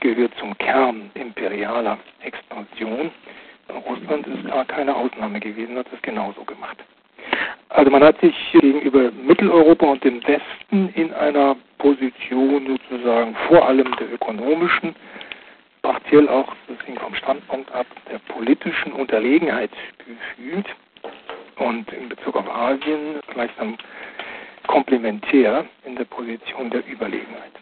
gehört 0.00 0.32
zum 0.38 0.56
Kern 0.58 1.10
imperialer 1.14 1.98
Expansion. 2.20 3.10
Russland 3.86 4.26
ist 4.26 4.48
da 4.48 4.64
keine 4.64 4.94
Ausnahme 4.94 5.40
gewesen, 5.40 5.76
hat 5.76 5.86
es 5.92 6.00
genauso 6.02 6.44
gemacht. 6.44 6.78
Also 7.68 7.90
man 7.90 8.02
hat 8.02 8.20
sich 8.20 8.34
gegenüber 8.52 9.10
Mitteleuropa 9.10 9.86
und 9.86 10.04
dem 10.04 10.22
Westen 10.26 10.88
in 10.94 11.12
einer 11.12 11.56
Position 11.78 12.66
sozusagen 12.66 13.34
vor 13.48 13.66
allem 13.66 13.94
der 13.96 14.12
ökonomischen, 14.12 14.94
partiell 15.82 16.28
auch, 16.28 16.54
hing 16.84 16.98
vom 16.98 17.14
Standpunkt 17.14 17.72
ab, 17.72 17.86
der 18.10 18.18
politischen 18.32 18.92
Unterlegenheit 18.92 19.70
gefühlt 19.98 20.66
und 21.56 21.92
in 21.92 22.08
Bezug 22.08 22.36
auf 22.36 22.48
Asien 22.48 23.20
gleichsam 23.32 23.76
komplementär 24.66 25.64
in 25.84 25.96
der 25.96 26.04
Position 26.04 26.70
der 26.70 26.86
Überlegenheit. 26.88 27.52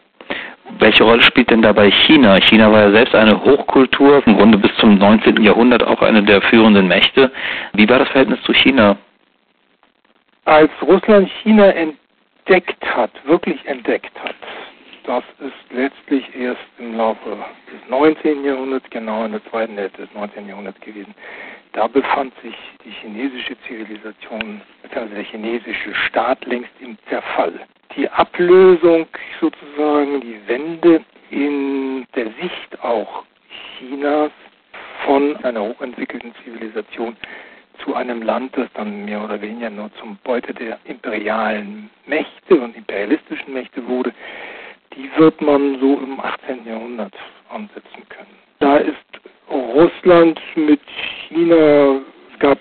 Welche 0.78 1.04
Rolle 1.04 1.22
spielt 1.22 1.50
denn 1.50 1.62
dabei 1.62 1.90
China? 1.90 2.36
China 2.36 2.72
war 2.72 2.82
ja 2.82 2.90
selbst 2.90 3.14
eine 3.14 3.42
Hochkultur, 3.44 4.22
im 4.26 4.36
Grunde 4.36 4.58
bis 4.58 4.74
zum 4.76 4.96
19. 4.98 5.42
Jahrhundert 5.42 5.86
auch 5.86 6.02
eine 6.02 6.22
der 6.22 6.42
führenden 6.42 6.88
Mächte. 6.88 7.30
Wie 7.74 7.88
war 7.88 7.98
das 7.98 8.08
Verhältnis 8.08 8.42
zu 8.42 8.52
China? 8.52 8.96
als 10.44 10.70
Russland 10.82 11.30
China 11.42 11.66
entdeckt 11.66 12.84
hat, 12.84 13.10
wirklich 13.26 13.64
entdeckt 13.66 14.12
hat, 14.22 14.36
das 15.04 15.24
ist 15.38 15.72
letztlich 15.72 16.24
erst 16.34 16.60
im 16.78 16.96
Laufe 16.96 17.30
des 17.72 17.88
19. 17.88 18.44
Jahrhunderts, 18.44 18.88
genau 18.90 19.24
in 19.24 19.32
der 19.32 19.44
zweiten 19.50 19.76
Hälfte 19.76 20.02
des 20.02 20.14
19. 20.14 20.48
Jahrhunderts 20.48 20.80
gewesen. 20.80 21.14
Da 21.72 21.86
befand 21.86 22.32
sich 22.42 22.54
die 22.84 22.90
chinesische 22.90 23.56
Zivilisation, 23.66 24.62
also 24.94 25.14
der 25.14 25.24
chinesische 25.24 25.94
Staat 26.06 26.44
längst 26.46 26.70
im 26.80 26.96
Zerfall. 27.08 27.52
Die 27.96 28.08
Ablösung 28.10 29.06
sozusagen, 29.40 30.20
die 30.20 30.40
Wende 30.46 31.04
in 31.30 32.06
der 32.14 32.26
Sicht 32.40 32.82
auch 32.82 33.24
Chinas 33.78 34.30
von 35.04 35.36
einer 35.44 35.62
hochentwickelten 35.62 36.34
Zivilisation 36.44 37.16
zu 37.84 37.94
einem 37.94 38.22
Land, 38.22 38.56
das 38.56 38.68
dann 38.74 39.04
mehr 39.04 39.22
oder 39.22 39.40
weniger 39.40 39.70
nur 39.70 39.90
zum 40.00 40.16
Beute 40.24 40.54
der 40.54 40.78
imperialen 40.84 41.90
Mächte 42.06 42.60
und 42.60 42.76
imperialistischen 42.76 43.52
Mächte 43.52 43.86
wurde, 43.86 44.12
die 44.96 45.10
wird 45.16 45.40
man 45.40 45.78
so 45.80 45.98
im 45.98 46.20
18. 46.20 46.66
Jahrhundert 46.66 47.14
ansetzen 47.50 48.08
können. 48.08 48.36
Da 48.60 48.76
ist 48.76 48.96
Russland 49.50 50.40
mit 50.54 50.80
China, 51.28 52.00
es 52.32 52.38
gab 52.38 52.58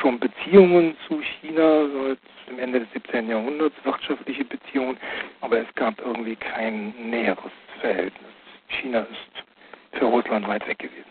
schon 0.00 0.18
Beziehungen 0.18 0.96
zu 1.06 1.20
China 1.40 1.86
seit 1.88 2.18
dem 2.48 2.58
Ende 2.58 2.80
des 2.80 2.92
17. 2.92 3.28
Jahrhunderts, 3.28 3.74
wirtschaftliche 3.84 4.44
Beziehungen, 4.44 4.96
aber 5.40 5.58
es 5.58 5.74
gab 5.74 6.00
irgendwie 6.04 6.36
kein 6.36 6.94
näheres 6.98 7.52
Verhältnis. 7.80 8.30
China 8.68 9.00
ist 9.00 9.98
für 9.98 10.06
Russland 10.06 10.48
weit 10.48 10.66
weg 10.66 10.78
gewesen. 10.78 11.04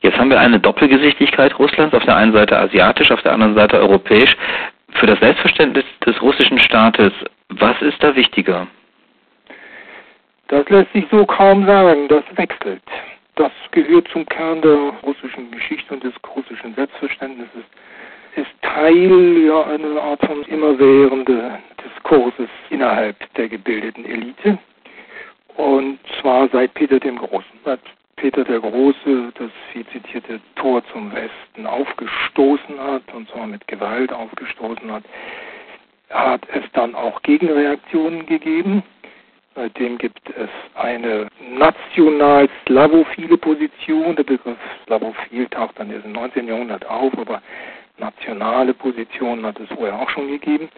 Jetzt 0.00 0.16
haben 0.16 0.30
wir 0.30 0.38
eine 0.38 0.60
Doppelgesichtigkeit 1.38 1.58
Russlands, 1.58 1.94
auf 1.94 2.04
der 2.04 2.16
einen 2.16 2.32
Seite 2.32 2.58
asiatisch, 2.58 3.10
auf 3.10 3.22
der 3.22 3.32
anderen 3.32 3.54
Seite 3.54 3.78
europäisch. 3.78 4.36
Für 4.90 5.06
das 5.06 5.18
Selbstverständnis 5.20 5.84
des 6.04 6.20
russischen 6.20 6.58
Staates, 6.58 7.12
was 7.50 7.80
ist 7.82 8.02
da 8.02 8.14
wichtiger? 8.16 8.66
Das 10.48 10.68
lässt 10.68 10.92
sich 10.92 11.04
so 11.10 11.24
kaum 11.26 11.66
sagen, 11.66 12.08
das 12.08 12.24
wechselt. 12.36 12.82
Das 13.36 13.52
gehört 13.70 14.08
zum 14.08 14.26
Kern 14.26 14.60
der 14.62 14.92
russischen 15.04 15.50
Geschichte 15.52 15.94
und 15.94 16.02
des 16.02 16.14
russischen 16.34 16.74
Selbstverständnisses. 16.74 17.64
Ist 18.34 18.50
Teil 18.62 19.46
ja 19.46 19.62
einer 19.64 20.00
Art 20.00 20.24
von 20.24 20.42
immerwährenden 20.44 21.58
Diskurses 21.84 22.48
innerhalb 22.70 23.16
der 23.34 23.48
gebildeten 23.48 24.04
Elite. 24.04 24.58
Und 25.56 25.98
zwar 26.20 26.48
seit 26.48 26.72
Peter 26.74 26.98
dem 26.98 27.18
Großen, 27.18 27.58
seit 27.64 27.80
Peter 28.20 28.44
der 28.44 28.60
Große 28.60 29.32
das 29.38 29.50
viel 29.72 29.86
zitierte 29.86 30.40
Tor 30.56 30.82
zum 30.92 31.12
Westen 31.12 31.66
aufgestoßen 31.66 32.78
hat, 32.78 33.02
und 33.14 33.28
zwar 33.30 33.46
mit 33.46 33.66
Gewalt 33.68 34.12
aufgestoßen 34.12 34.90
hat, 34.90 35.04
hat 36.10 36.42
es 36.52 36.64
dann 36.72 36.94
auch 36.94 37.22
Gegenreaktionen 37.22 38.26
gegeben. 38.26 38.82
Seitdem 39.54 39.98
gibt 39.98 40.30
es 40.30 40.48
eine 40.74 41.28
national 41.40 42.48
slavophile 42.66 43.36
Position. 43.36 44.16
Der 44.16 44.24
Begriff 44.24 44.58
slavophil 44.86 45.46
taucht 45.48 45.78
dann 45.78 45.90
erst 45.90 46.06
im 46.06 46.12
19. 46.12 46.48
Jahrhundert 46.48 46.86
auf, 46.86 47.16
aber 47.18 47.40
nationale 47.98 48.74
Positionen 48.74 49.44
hat 49.46 49.58
es 49.60 49.68
vorher 49.68 49.98
auch 49.98 50.10
schon 50.10 50.28
gegeben. 50.28 50.68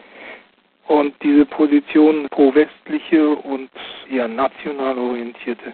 Und 0.88 1.14
diese 1.22 1.46
Positionen 1.46 2.28
pro-westliche 2.28 3.30
und 3.30 3.70
eher 4.10 4.28
national 4.28 4.98
orientierte 4.98 5.72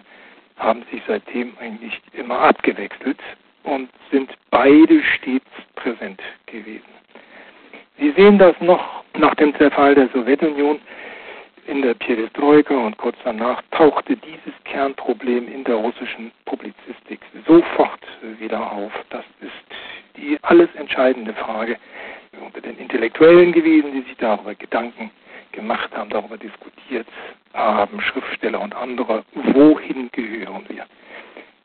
haben 0.57 0.83
sich 0.91 1.01
seitdem 1.07 1.53
eigentlich 1.59 1.99
immer 2.13 2.39
abgewechselt 2.39 3.19
und 3.63 3.89
sind 4.11 4.31
beide 4.49 5.01
stets 5.03 5.45
präsent 5.75 6.21
gewesen. 6.45 6.85
Sie 7.97 8.11
sehen 8.11 8.37
das 8.37 8.55
noch 8.61 9.03
nach 9.17 9.35
dem 9.35 9.55
Zerfall 9.55 9.95
der 9.95 10.09
Sowjetunion 10.09 10.79
in 11.67 11.81
der 11.81 11.95
Perestroika 11.95 12.73
und 12.73 12.97
kurz 12.97 13.17
danach 13.23 13.61
tauchte 13.71 14.15
dieses 14.15 14.53
Kernproblem 14.63 15.51
in 15.51 15.63
der 15.63 15.75
russischen 15.75 16.31
Publizistik 16.45 17.19
sofort 17.45 17.99
wieder 18.39 18.71
auf. 18.71 18.91
Das 19.09 19.25
ist 19.41 19.51
die 20.15 20.37
alles 20.43 20.69
entscheidende 20.75 21.33
Frage 21.33 21.77
unter 22.43 22.61
den 22.61 22.77
Intellektuellen 22.77 23.51
gewesen, 23.51 23.91
die 23.91 24.01
sich 24.01 24.15
darüber 24.17 24.55
Gedanken 24.55 25.11
gemacht 25.51 25.89
haben, 25.95 26.09
darüber 26.09 26.37
diskutiert 26.37 27.07
haben, 27.53 28.01
Schriftsteller 28.01 28.61
und 28.61 28.75
andere, 28.75 29.23
wohin 29.33 30.09
gehören 30.11 30.65
wir? 30.69 30.85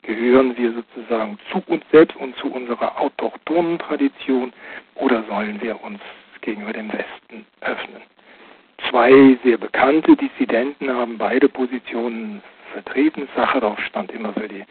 Gehören 0.02 0.56
wir 0.56 0.72
sozusagen 0.72 1.38
zu 1.50 1.62
uns 1.66 1.84
selbst 1.92 2.16
und 2.16 2.36
zu 2.36 2.52
unserer 2.52 3.00
autochthonen 3.00 3.78
Tradition 3.78 4.52
oder 4.96 5.22
sollen 5.28 5.60
wir 5.62 5.82
uns 5.82 6.00
gegenüber 6.40 6.72
dem 6.72 6.92
Westen 6.92 7.46
öffnen? 7.60 8.02
Zwei 8.90 9.38
sehr 9.44 9.58
bekannte 9.58 10.16
Dissidenten 10.16 10.90
haben 10.90 11.18
beide 11.18 11.48
Positionen 11.48 12.42
vertreten. 12.72 13.28
Sacharow 13.36 13.78
stand 13.80 14.10
immer 14.10 14.32
für 14.32 14.48
die 14.48 14.64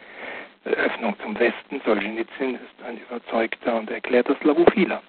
Öffnung 0.64 1.16
zum 1.22 1.38
Westen. 1.38 1.80
Solzhenitsyn 1.84 2.56
ist 2.56 2.86
ein 2.86 2.98
überzeugter 2.98 3.76
und 3.76 3.90
erklärter 3.90 4.36
Slavophiler. 4.42 5.02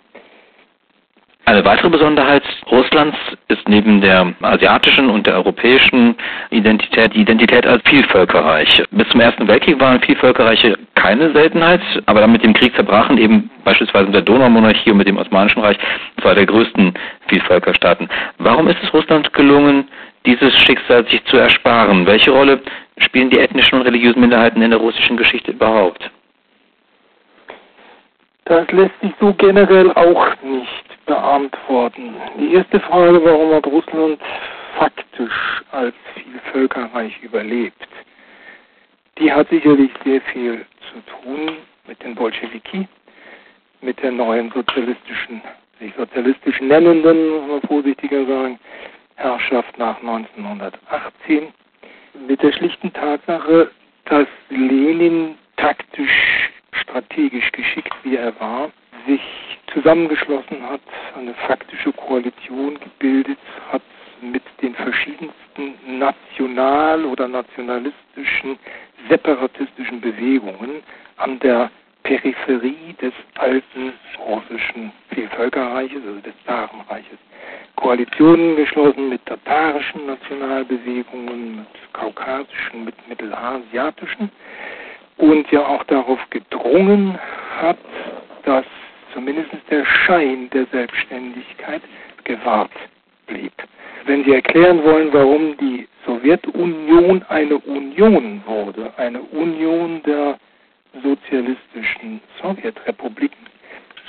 Eine 1.45 1.65
weitere 1.65 1.89
Besonderheit 1.89 2.43
Russlands 2.71 3.17
ist 3.49 3.67
neben 3.67 3.99
der 3.99 4.33
asiatischen 4.41 5.09
und 5.09 5.27
der 5.27 5.35
europäischen 5.35 6.15
Identität 6.51 7.13
die 7.13 7.21
Identität 7.21 7.67
als 7.67 7.83
Vielvölkerreich. 7.85 8.81
Bis 8.91 9.09
zum 9.09 9.19
Ersten 9.19 9.45
Weltkrieg 9.49 9.77
waren 9.81 9.99
Vielvölkerreiche 9.99 10.77
keine 10.95 11.33
Seltenheit, 11.33 11.81
aber 12.05 12.21
dann 12.21 12.31
mit 12.31 12.43
dem 12.43 12.53
Krieg 12.53 12.73
zerbrachen 12.75 13.17
eben 13.17 13.51
beispielsweise 13.65 14.05
mit 14.05 14.15
der 14.15 14.21
Donaumonarchie 14.21 14.91
und 14.91 14.97
mit 14.97 15.07
dem 15.07 15.17
Osmanischen 15.17 15.61
Reich 15.61 15.77
zwei 16.21 16.33
der 16.33 16.45
größten 16.45 16.93
Vielvölkerstaaten. 17.27 18.07
Warum 18.37 18.69
ist 18.69 18.81
es 18.81 18.93
Russland 18.93 19.33
gelungen, 19.33 19.89
dieses 20.25 20.53
Schicksal 20.63 21.05
sich 21.09 21.25
zu 21.25 21.35
ersparen? 21.35 22.07
Welche 22.07 22.31
Rolle 22.31 22.61
spielen 22.99 23.29
die 23.29 23.39
ethnischen 23.39 23.79
und 23.79 23.85
religiösen 23.85 24.21
Minderheiten 24.21 24.61
in 24.61 24.69
der 24.71 24.79
russischen 24.79 25.17
Geschichte 25.17 25.51
überhaupt? 25.51 26.09
Das 28.45 28.65
lässt 28.71 28.97
sich 29.01 29.11
so 29.19 29.33
generell 29.33 29.91
auch 29.91 30.27
nicht 30.41 30.92
beantworten. 31.05 32.15
Die 32.39 32.53
erste 32.53 32.79
Frage, 32.79 33.23
warum 33.23 33.53
hat 33.53 33.65
Russland 33.67 34.19
faktisch 34.77 35.63
als 35.71 35.95
Vielvölkerreich 36.15 37.21
überlebt, 37.21 37.87
die 39.17 39.31
hat 39.31 39.49
sicherlich 39.49 39.91
sehr 40.03 40.21
viel 40.21 40.65
zu 40.91 40.99
tun 41.21 41.57
mit 41.87 42.01
den 42.03 42.15
Bolschewiki, 42.15 42.87
mit 43.81 44.01
der 44.01 44.11
neuen 44.11 44.51
sozialistischen, 44.51 45.41
sich 45.79 45.93
sozialistisch 45.95 46.59
nennenden, 46.61 47.29
muss 47.29 47.47
man 47.47 47.61
vorsichtiger 47.61 48.25
sagen, 48.25 48.59
Herrschaft 49.15 49.77
nach 49.77 49.97
1918, 49.97 51.53
mit 52.27 52.41
der 52.41 52.51
schlichten 52.53 52.91
Tatsache, 52.93 53.69
dass 54.05 54.27
Lenin 54.49 55.35
taktisch 55.57 56.49
strategisch 56.73 57.51
geschickt 57.51 57.93
wie 58.03 58.15
er 58.15 58.37
war, 58.39 58.71
sich 59.07 59.21
zusammengeschlossen 59.73 60.61
hat, 60.67 60.81
eine 61.17 61.33
faktische 61.33 61.91
Koalition 61.93 62.79
gebildet 62.79 63.39
hat 63.71 63.81
mit 64.21 64.43
den 64.61 64.73
verschiedensten 64.75 65.75
national- 65.85 67.05
oder 67.05 67.27
nationalistischen, 67.27 68.57
separatistischen 69.09 69.99
Bewegungen 69.99 70.83
an 71.17 71.39
der 71.39 71.69
Peripherie 72.03 72.95
des 73.01 73.13
alten 73.35 73.93
russischen 74.19 74.91
Vielvölkerreiches, 75.09 76.01
also 76.05 76.19
des 76.21 76.33
Zarenreiches. 76.45 77.17
Koalitionen 77.75 78.55
geschlossen 78.55 79.09
mit 79.09 79.25
tatarischen 79.25 80.05
Nationalbewegungen, 80.05 81.57
mit 81.57 81.93
kaukasischen, 81.93 82.85
mit 82.85 82.95
mittelasiatischen 83.07 84.29
und 85.17 85.49
ja 85.51 85.65
auch 85.65 85.83
darauf 85.85 86.19
gedrungen 86.29 87.17
hat, 87.61 87.77
dass 88.43 88.65
zumindest 89.13 89.51
der 89.69 89.85
Schein 89.85 90.49
der 90.51 90.65
Selbstständigkeit 90.67 91.81
gewahrt 92.23 92.71
blieb. 93.27 93.53
Wenn 94.05 94.23
Sie 94.23 94.33
erklären 94.33 94.83
wollen, 94.83 95.13
warum 95.13 95.55
die 95.57 95.87
Sowjetunion 96.05 97.23
eine 97.29 97.57
Union 97.59 98.41
wurde, 98.45 98.91
eine 98.97 99.21
Union 99.21 100.01
der 100.03 100.37
sozialistischen 101.01 102.21
Sowjetrepubliken, 102.41 103.47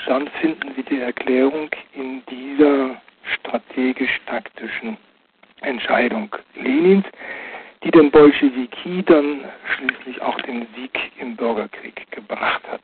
dann 0.07 0.29
finden 0.41 0.73
Sie 0.77 0.83
die 0.83 1.01
Erklärung 1.01 1.71
in 1.95 2.23
dieser 2.29 3.01
strategisch-taktischen 3.37 4.97
Entscheidung 5.63 6.35
Lenins, 6.57 7.07
die 7.83 7.91
den 7.91 8.11
Bolschewiki 8.11 9.03
dann 9.05 9.45
schließlich 9.77 10.21
auch 10.21 10.39
den 10.43 10.67
Sieg 10.75 10.99
im 11.21 11.37
Bürgerkrieg 11.37 12.11
gebracht 12.11 12.63
hat. 12.71 12.83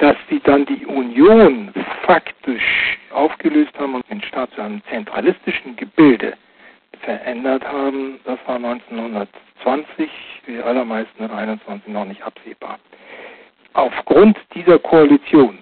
Dass 0.00 0.16
sie 0.30 0.40
dann 0.40 0.64
die 0.64 0.86
Union 0.86 1.72
faktisch 2.06 2.98
aufgelöst 3.12 3.78
haben 3.78 3.96
und 3.96 4.10
den 4.10 4.22
Staat 4.22 4.50
zu 4.54 4.62
einem 4.62 4.82
zentralistischen 4.90 5.76
Gebilde 5.76 6.38
verändert 7.02 7.62
haben, 7.64 8.18
das 8.24 8.38
war 8.46 8.56
1920, 8.56 10.10
wie 10.46 10.52
die 10.52 10.62
allermeisten 10.62 11.24
in 11.24 11.30
21 11.30 11.92
noch 11.92 12.06
nicht 12.06 12.22
absehbar. 12.22 12.78
Aufgrund 13.74 14.38
dieser 14.54 14.78
Koalition 14.78 15.58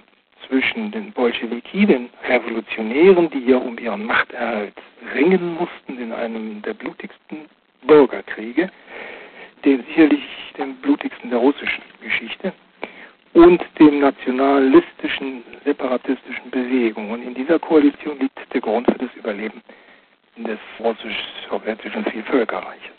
zwischen 0.47 0.93
den 0.93 1.11
Bolschewiki, 1.13 1.87
den 1.87 2.09
Revolutionären, 2.29 3.29
die 3.31 3.45
ja 3.45 3.57
um 3.57 3.77
ihren 3.77 4.07
Machterhalt 4.07 4.75
ringen 5.15 5.55
mussten 5.55 5.99
in 6.01 6.13
einem 6.13 6.63
der 6.63 6.75
blutigsten 6.75 7.47
Bürgerkriege, 7.83 8.71
den 9.65 9.85
sicherlich 9.85 10.23
den 10.57 10.77
blutigsten 10.77 11.31
der 11.31 11.41
russischen 11.41 11.83
Geschichte, 12.01 12.53
und 13.39 13.65
dem 13.79 14.01
nationalistischen, 14.01 15.45
separatistischen 15.65 16.51
Bewegungen. 16.51 17.13
Und 17.13 17.23
in 17.23 17.35
dieser 17.35 17.59
Koalition 17.61 18.19
liegt 18.19 18.39
der 18.53 18.61
Grund 18.61 18.91
für 18.91 18.99
das 18.99 19.15
Überleben 19.15 19.63
des 20.37 20.59
russisch-sowjetischen 20.81 22.05
Vielvölkerreiches. 22.07 22.93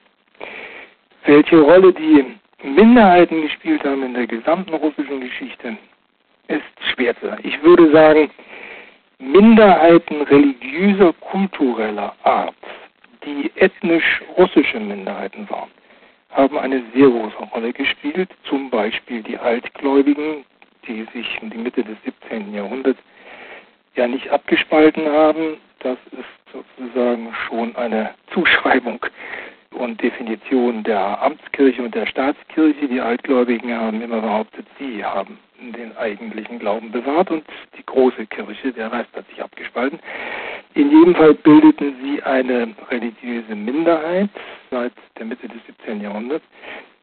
Welche 1.26 1.60
Rolle 1.60 1.92
die 1.94 2.38
Minderheiten 2.64 3.42
gespielt 3.42 3.84
haben 3.84 4.04
in 4.04 4.14
der 4.14 4.28
gesamten 4.28 4.74
russischen 4.74 5.20
Geschichte, 5.20 5.78
ist 6.48 6.64
schwer 6.94 7.16
zu 7.20 7.28
sagen. 7.28 7.42
Ich 7.44 7.62
würde 7.62 7.92
sagen, 7.92 8.32
Minderheiten 9.20 10.22
religiöser, 10.22 11.14
kultureller 11.20 12.16
Art 12.24 12.56
die 13.26 13.52
ethnisch 13.56 14.22
russische 14.38 14.80
Minderheiten 14.80 15.50
waren, 15.50 15.70
haben 16.30 16.58
eine 16.58 16.84
sehr 16.94 17.10
große 17.10 17.38
Rolle 17.54 17.74
gespielt. 17.74 18.30
Zum 18.44 18.70
Beispiel 18.70 19.24
die 19.24 19.38
Altgläubigen, 19.38 20.46
die 20.88 21.06
sich 21.14 21.42
in 21.42 21.50
die 21.50 21.58
Mitte 21.58 21.84
des 21.84 21.98
17. 22.06 22.54
Jahrhunderts 22.54 23.00
ja 23.96 24.08
nicht 24.08 24.30
abgespalten 24.30 25.08
haben. 25.08 25.58
Das 25.80 25.98
ist 26.12 26.54
sozusagen 26.54 27.34
schon 27.48 27.76
eine 27.76 28.12
Zuschreibung 28.34 29.00
und 29.72 30.02
Definition 30.02 30.84
der 30.84 31.22
Amtskirche 31.22 31.82
und 31.82 31.96
der 31.96 32.06
Staatskirche. 32.06 32.88
Die 32.88 33.02
Altgläubigen 33.02 33.74
haben 33.74 34.02
immer 34.02 34.22
behauptet, 34.22 34.66
sie 34.78 35.04
haben 35.04 35.40
den 35.60 35.96
eigentlichen 35.98 36.60
Glauben 36.60 36.92
bewahrt 36.92 37.32
und 37.32 37.44
die 37.78 37.86
große 37.86 38.26
Kirche, 38.28 38.72
der 38.72 38.92
Rest 38.92 39.10
hat 39.16 39.28
sich 39.30 39.42
abgespalten. 39.42 40.00
In 40.76 40.92
jedem 40.92 41.16
Fall 41.16 41.34
bildeten 41.34 41.96
sie 42.02 42.22
eine 42.24 42.74
religiöse 42.90 43.56
Minderheit 43.56 44.30
seit 44.70 44.94
der 45.18 45.26
Mitte 45.26 45.48
des 45.48 45.58
17. 45.66 46.02
Jahrhunderts 46.02 46.46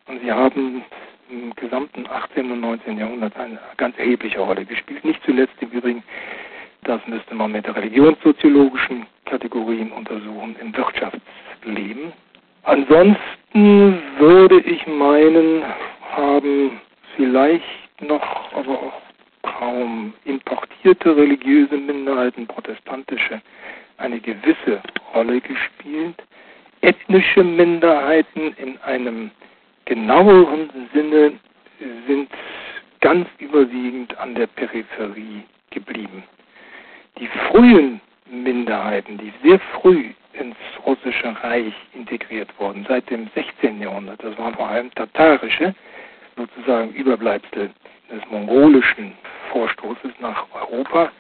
und 0.07 0.21
sie 0.23 0.31
haben 0.31 0.85
im 1.29 1.55
gesamten 1.57 2.07
18. 2.09 2.51
und 2.53 2.61
19. 2.61 2.99
Jahrhundert 2.99 3.37
eine 3.37 3.59
ganz 3.77 3.99
erhebliche 3.99 4.39
Rolle 4.39 4.65
gespielt. 4.65 5.05
Nicht 5.05 5.23
zuletzt 5.25 5.55
im 5.61 5.71
Übrigen, 5.71 6.03
das 6.85 7.05
müsste 7.07 7.35
man 7.35 7.53
mit 7.53 7.67
der 7.67 7.75
religionssoziologischen 7.75 9.07
Kategorien 9.25 9.91
untersuchen, 9.91 10.55
im 10.61 10.77
Wirtschaftsleben. 10.77 12.13
Ansonsten 12.63 13.99
würde 14.19 14.61
ich 14.61 14.87
meinen, 14.87 15.65
haben 16.13 16.81
vielleicht 17.17 17.65
noch, 18.01 18.53
aber 18.53 18.73
auch 18.73 19.06
kaum 19.47 20.13
importierte 20.25 21.17
religiöse 21.17 21.77
Minderheiten, 21.77 22.47
protestantische, 22.47 23.41
eine 23.99 24.21
gewisse 24.21 24.83
Rolle 25.15 25.41
gespielt. 25.41 26.23
ethnische 26.83 27.43
Minderheiten 27.43 28.55
in 28.59 28.79
einem 28.83 29.31
genaueren 29.87 30.71
Sinne 30.93 31.33
sind 32.07 32.29
ganz 33.01 33.29
überwiegend 33.39 34.17
an 34.19 34.35
der 34.35 34.47
Peripherie 34.47 35.43
geblieben. 35.71 36.23
Die 37.19 37.29
frühen 37.49 38.01
Minderheiten, 38.31 39.19
die 39.19 39.33
sehr 39.43 39.59
früh 39.81 40.11
ins 40.35 40.57
russische 40.85 41.35
Reich 41.43 41.75
integriert 41.95 42.49
wurden, 42.59 42.85
seit 42.89 43.09
dem 43.11 43.29
16. 43.35 43.81
Jahrhundert, 43.81 44.23
das 44.23 44.37
waren 44.39 44.55
vor 44.55 44.69
allem 44.69 44.93
tatarische, 44.95 45.75
sozusagen 46.37 46.93
Überbleibsel 46.93 47.71
des 48.11 48.31
mongolischen 48.31 49.13
Vorstoßes 49.57 50.13
nach 50.21 50.45
Europa, 50.53 51.11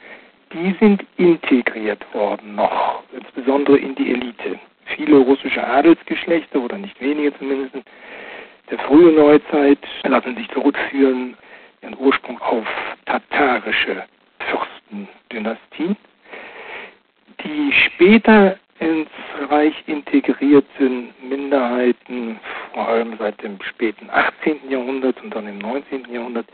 die 0.52 0.76
sind 0.78 1.02
integriert 1.16 2.04
worden 2.12 2.56
noch, 2.56 3.02
insbesondere 3.18 3.78
in 3.78 3.94
die 3.94 4.12
Elite. 4.12 4.60
Viele 4.94 5.16
russische 5.16 5.66
Adelsgeschlechter, 5.66 6.60
oder 6.60 6.76
nicht 6.76 7.00
wenige 7.00 7.36
zumindest, 7.38 7.76
der 8.70 8.78
frühen 8.80 9.14
Neuzeit 9.14 9.78
lassen 10.04 10.36
sich 10.36 10.50
zurückführen 10.50 11.34
ihren 11.80 11.96
Ursprung 11.98 12.38
auf 12.42 12.66
tatarische 13.06 14.04
Fürstendynastien, 14.40 15.96
die 17.42 17.72
später 17.72 18.58
ins 18.80 19.08
Reich 19.48 19.74
integrierten 19.86 21.14
Minderheiten, 21.26 22.38
vor 22.74 22.86
allem 22.86 23.16
seit 23.18 23.42
dem 23.42 23.58
späten 23.62 24.10
18. 24.10 24.68
Jahrhundert 24.68 25.22
und 25.22 25.34
dann 25.34 25.48
im 25.48 25.58
19. 25.58 26.12
Jahrhundert 26.12 26.46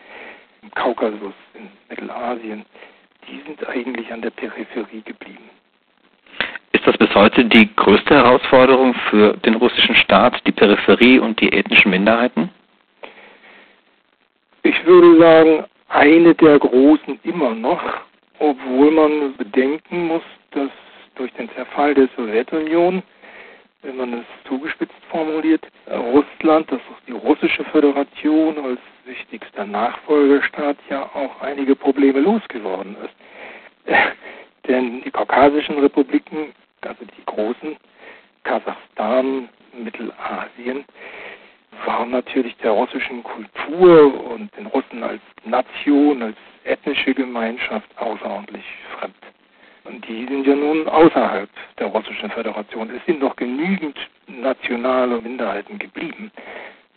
im 0.62 0.70
Kaukasus, 0.72 1.34
in 1.54 1.68
Mittelasien, 1.88 2.64
die 3.28 3.40
sind 3.46 3.68
eigentlich 3.68 4.12
an 4.12 4.22
der 4.22 4.30
Peripherie 4.30 5.02
geblieben. 5.02 5.50
Ist 6.72 6.86
das 6.86 6.96
bis 6.96 7.14
heute 7.14 7.44
die 7.44 7.74
größte 7.76 8.14
Herausforderung 8.14 8.94
für 9.10 9.34
den 9.38 9.54
russischen 9.54 9.94
Staat, 9.96 10.40
die 10.46 10.52
Peripherie 10.52 11.18
und 11.18 11.40
die 11.40 11.52
ethnischen 11.52 11.90
Minderheiten? 11.90 12.50
Ich 14.62 14.84
würde 14.86 15.18
sagen, 15.18 15.64
eine 15.88 16.34
der 16.34 16.58
großen 16.58 17.20
immer 17.24 17.54
noch, 17.54 17.82
obwohl 18.38 18.90
man 18.90 19.36
bedenken 19.36 20.06
muss, 20.06 20.22
dass 20.52 20.70
durch 21.16 21.32
den 21.34 21.50
Zerfall 21.50 21.94
der 21.94 22.08
Sowjetunion, 22.16 23.02
wenn 23.82 23.96
man 23.96 24.12
es 24.14 24.24
zugespitzt 24.48 24.94
formuliert, 25.10 25.66
Russland, 25.90 26.70
das 26.70 26.80
ist 26.80 27.08
die 27.08 27.12
russische 27.12 27.64
Föderation 27.64 28.58
als 28.58 28.80
wichtigster 29.04 29.66
Nachfolgerstaat, 29.66 30.76
ja 30.88 31.02
auch 31.14 31.40
einige 31.40 31.74
Probleme 31.74 32.20
losgeworden 32.20 32.96
ist. 33.04 33.94
Denn 34.68 35.02
die 35.02 35.10
kaukasischen 35.10 35.78
Republiken, 35.78 36.54
also 36.82 37.04
die 37.04 37.24
großen, 37.26 37.76
Kasachstan, 38.44 39.48
Mittelasien, 39.72 40.84
waren 41.84 42.10
natürlich 42.10 42.56
der 42.58 42.72
russischen 42.72 43.22
Kultur 43.24 44.30
und 44.30 44.56
den 44.56 44.66
Russen 44.66 45.02
als 45.02 45.20
Nation, 45.44 46.22
als 46.22 46.36
ethnische 46.64 47.14
Gemeinschaft 47.14 47.88
außerordentlich 47.98 48.64
fremd. 48.98 49.14
Und 49.84 50.06
die 50.06 50.26
sind 50.26 50.46
ja 50.46 50.54
nun 50.54 50.88
außerhalb 50.88 51.48
der 51.78 51.86
russischen 51.88 52.30
Föderation. 52.30 52.90
Es 52.90 53.04
sind 53.06 53.20
noch 53.20 53.34
genügend 53.36 53.96
nationale 54.26 55.20
Minderheiten 55.20 55.78
geblieben, 55.78 56.30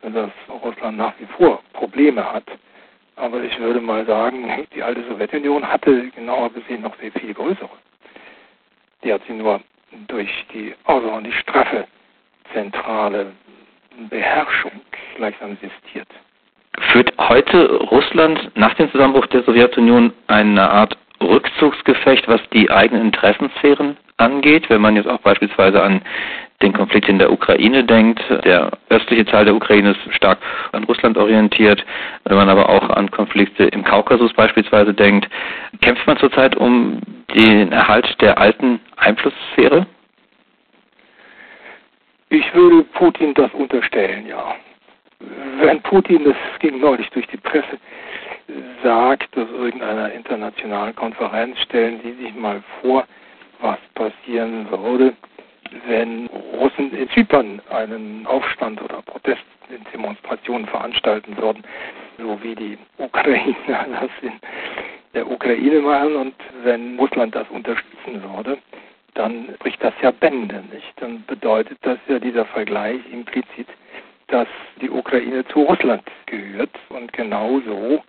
dass 0.01 0.29
Russland 0.63 0.97
nach 0.97 1.13
wie 1.19 1.25
vor 1.37 1.61
Probleme 1.73 2.23
hat. 2.23 2.45
Aber 3.15 3.41
ich 3.43 3.57
würde 3.59 3.81
mal 3.81 4.05
sagen, 4.05 4.67
die 4.75 4.83
alte 4.83 5.03
Sowjetunion 5.07 5.67
hatte 5.67 6.09
genauer 6.09 6.51
gesehen 6.51 6.81
noch 6.81 6.95
sehr 6.99 7.11
viel 7.13 7.33
größere. 7.33 7.69
Die 9.03 9.13
hat 9.13 9.21
sie 9.27 9.33
nur 9.33 9.61
durch 10.07 10.29
die 10.53 10.75
außerordentlich 10.83 11.37
straffe 11.39 11.87
zentrale 12.53 13.31
Beherrschung 14.09 14.71
gleichsam 15.15 15.51
existiert. 15.61 16.07
Führt 16.91 17.13
heute 17.17 17.77
Russland 17.77 18.51
nach 18.55 18.73
dem 18.73 18.91
Zusammenbruch 18.91 19.25
der 19.27 19.43
Sowjetunion 19.43 20.11
eine 20.27 20.69
Art 20.69 20.97
Rückzugsgefecht, 21.25 22.27
was 22.27 22.41
die 22.53 22.69
eigenen 22.69 23.07
Interessensphären 23.07 23.97
angeht, 24.17 24.69
wenn 24.69 24.81
man 24.81 24.95
jetzt 24.95 25.07
auch 25.07 25.19
beispielsweise 25.19 25.81
an 25.81 26.01
den 26.61 26.73
Konflikt 26.73 27.09
in 27.09 27.19
der 27.19 27.31
Ukraine 27.31 27.83
denkt. 27.83 28.21
Der 28.45 28.71
östliche 28.89 29.25
Teil 29.25 29.45
der 29.45 29.55
Ukraine 29.55 29.91
ist 29.91 30.15
stark 30.15 30.39
an 30.71 30.85
Russland 30.85 31.17
orientiert. 31.17 31.85
Wenn 32.23 32.37
man 32.37 32.49
aber 32.49 32.69
auch 32.69 32.89
an 32.89 33.11
Konflikte 33.11 33.65
im 33.65 33.83
Kaukasus 33.83 34.33
beispielsweise 34.33 34.93
denkt, 34.93 35.27
kämpft 35.81 36.07
man 36.07 36.17
zurzeit 36.17 36.55
um 36.55 37.01
den 37.35 37.71
Erhalt 37.71 38.15
der 38.21 38.37
alten 38.37 38.79
Einflusssphäre? 38.95 39.85
Ich 42.29 42.53
würde 42.53 42.83
Putin 42.93 43.33
das 43.33 43.51
unterstellen, 43.53 44.27
ja. 44.27 44.55
Wenn 45.59 45.81
Putin, 45.81 46.23
das 46.25 46.35
ging 46.59 46.79
neulich 46.79 47.09
durch 47.11 47.27
die 47.27 47.37
Presse, 47.37 47.79
sagt, 48.83 49.35
dass 49.35 49.49
irgendeiner 49.49 50.11
internationalen 50.11 50.95
Konferenz, 50.95 51.59
stellen 51.61 51.99
Sie 52.03 52.13
sich 52.13 52.33
mal 52.35 52.61
vor, 52.81 53.05
was 53.59 53.79
passieren 53.95 54.69
würde, 54.69 55.13
wenn 55.87 56.27
Russen 56.27 56.93
in 56.93 57.09
Zypern 57.09 57.61
einen 57.69 58.25
Aufstand 58.27 58.81
oder 58.81 59.01
Protestdemonstrationen 59.01 60.67
veranstalten 60.67 61.35
würden, 61.37 61.63
so 62.17 62.41
wie 62.43 62.55
die 62.55 62.77
Ukrainer 62.97 63.55
das 64.01 64.09
in 64.21 64.33
der 65.13 65.29
Ukraine 65.29 65.79
machen 65.81 66.15
und 66.15 66.35
wenn 66.63 66.99
Russland 66.99 67.35
das 67.35 67.49
unterstützen 67.49 68.21
würde, 68.21 68.57
dann 69.13 69.47
bricht 69.59 69.81
das 69.81 69.93
ja 70.01 70.11
Bände, 70.11 70.63
nicht? 70.71 70.93
Dann 70.97 71.23
bedeutet 71.25 71.77
das 71.81 71.97
ja 72.07 72.19
dieser 72.19 72.45
Vergleich 72.45 72.99
implizit, 73.11 73.67
dass 74.27 74.47
die 74.81 74.89
Ukraine 74.89 75.45
zu 75.47 75.61
Russland 75.61 76.03
gehört 76.25 76.71
und 76.89 77.13
genauso 77.13 78.03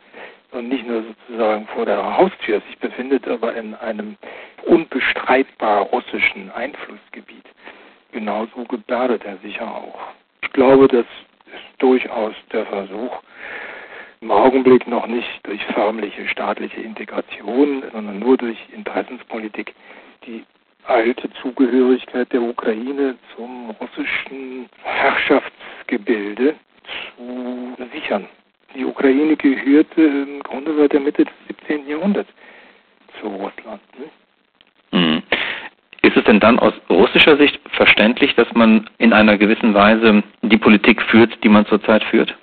und 0.53 0.69
nicht 0.69 0.87
nur 0.87 1.03
sozusagen 1.03 1.67
vor 1.69 1.87
der 1.87 2.17
Haustür 2.17 2.61
sich 2.63 2.79
befindet, 2.79 3.27
aber 3.29 3.55
in 3.55 3.75
einem 3.75 4.17
unbestreitbar 4.65 5.83
russischen 5.83 6.51
Einflussgebiet. 6.51 7.45
Genauso 8.13 8.65
gebärdet 8.65 9.25
er 9.25 9.37
sich 9.39 9.57
ja 9.57 9.69
auch. 9.69 9.99
Ich 10.43 10.51
glaube, 10.53 10.89
das 10.89 11.07
ist 11.47 11.83
durchaus 11.83 12.35
der 12.53 12.67
Versuch, 12.67 13.21
im 14.21 14.31
Augenblick 14.31 14.87
noch 14.87 15.07
nicht 15.07 15.41
durch 15.43 15.63
förmliche 15.67 16.27
staatliche 16.29 16.81
Integration, 16.81 17.85
sondern 17.93 18.19
nur 18.19 18.37
durch 18.37 18.59
Interessenspolitik 18.73 19.75
die 20.25 20.45
alte 20.85 21.29
Zugehörigkeit 21.43 22.33
der 22.33 22.43
Ukraine 22.43 23.17
zum 23.35 23.71
russischen 23.71 24.69
Herrschaftsgebilde 24.83 26.55
zu 27.17 27.77
sichern. 27.93 28.29
Die 28.77 28.85
Ukraine 28.85 29.37
gehörte 29.37 30.03
im 30.03 30.43
Grunde 30.43 30.75
seit 30.77 30.93
der 30.93 31.01
Mitte 31.01 31.25
des 31.25 31.35
17. 31.49 31.89
Jahrhunderts 31.89 32.31
zu 33.19 33.29
Russland. 33.29 33.81
Ne? 33.99 34.99
Mhm. 34.99 35.23
Ist 36.03 36.17
es 36.17 36.25
denn 36.25 36.41
dann 36.41 36.59
aus 36.59 36.75
russischer 36.91 37.37
Sicht 37.39 37.59
verständlich, 37.71 38.35
dass 38.35 38.53
man 38.53 38.89
in 38.99 39.13
einer 39.13 39.39
gewissen 39.39 39.73
Weise 39.73 40.23
die 40.43 40.59
Politik 40.59 41.01
führt, 41.03 41.43
die 41.43 41.49
man 41.49 41.65
zurzeit 41.67 42.05
führt? 42.05 42.37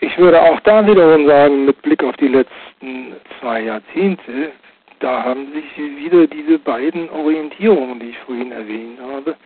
Ich 0.00 0.16
würde 0.16 0.40
auch 0.40 0.60
da 0.60 0.86
wiederum 0.86 1.26
sagen, 1.26 1.64
mit 1.64 1.80
Blick 1.82 2.04
auf 2.04 2.16
die 2.16 2.28
letzten 2.28 3.16
zwei 3.40 3.62
Jahrzehnte, 3.62 4.52
da 5.00 5.24
haben 5.24 5.52
sich 5.52 5.64
wieder 5.76 6.26
diese 6.26 6.58
beiden 6.58 7.10
Orientierungen, 7.10 7.98
die 7.98 8.10
ich 8.10 8.18
vorhin 8.18 8.52
erwähnt 8.52 9.00
habe, 9.00 9.36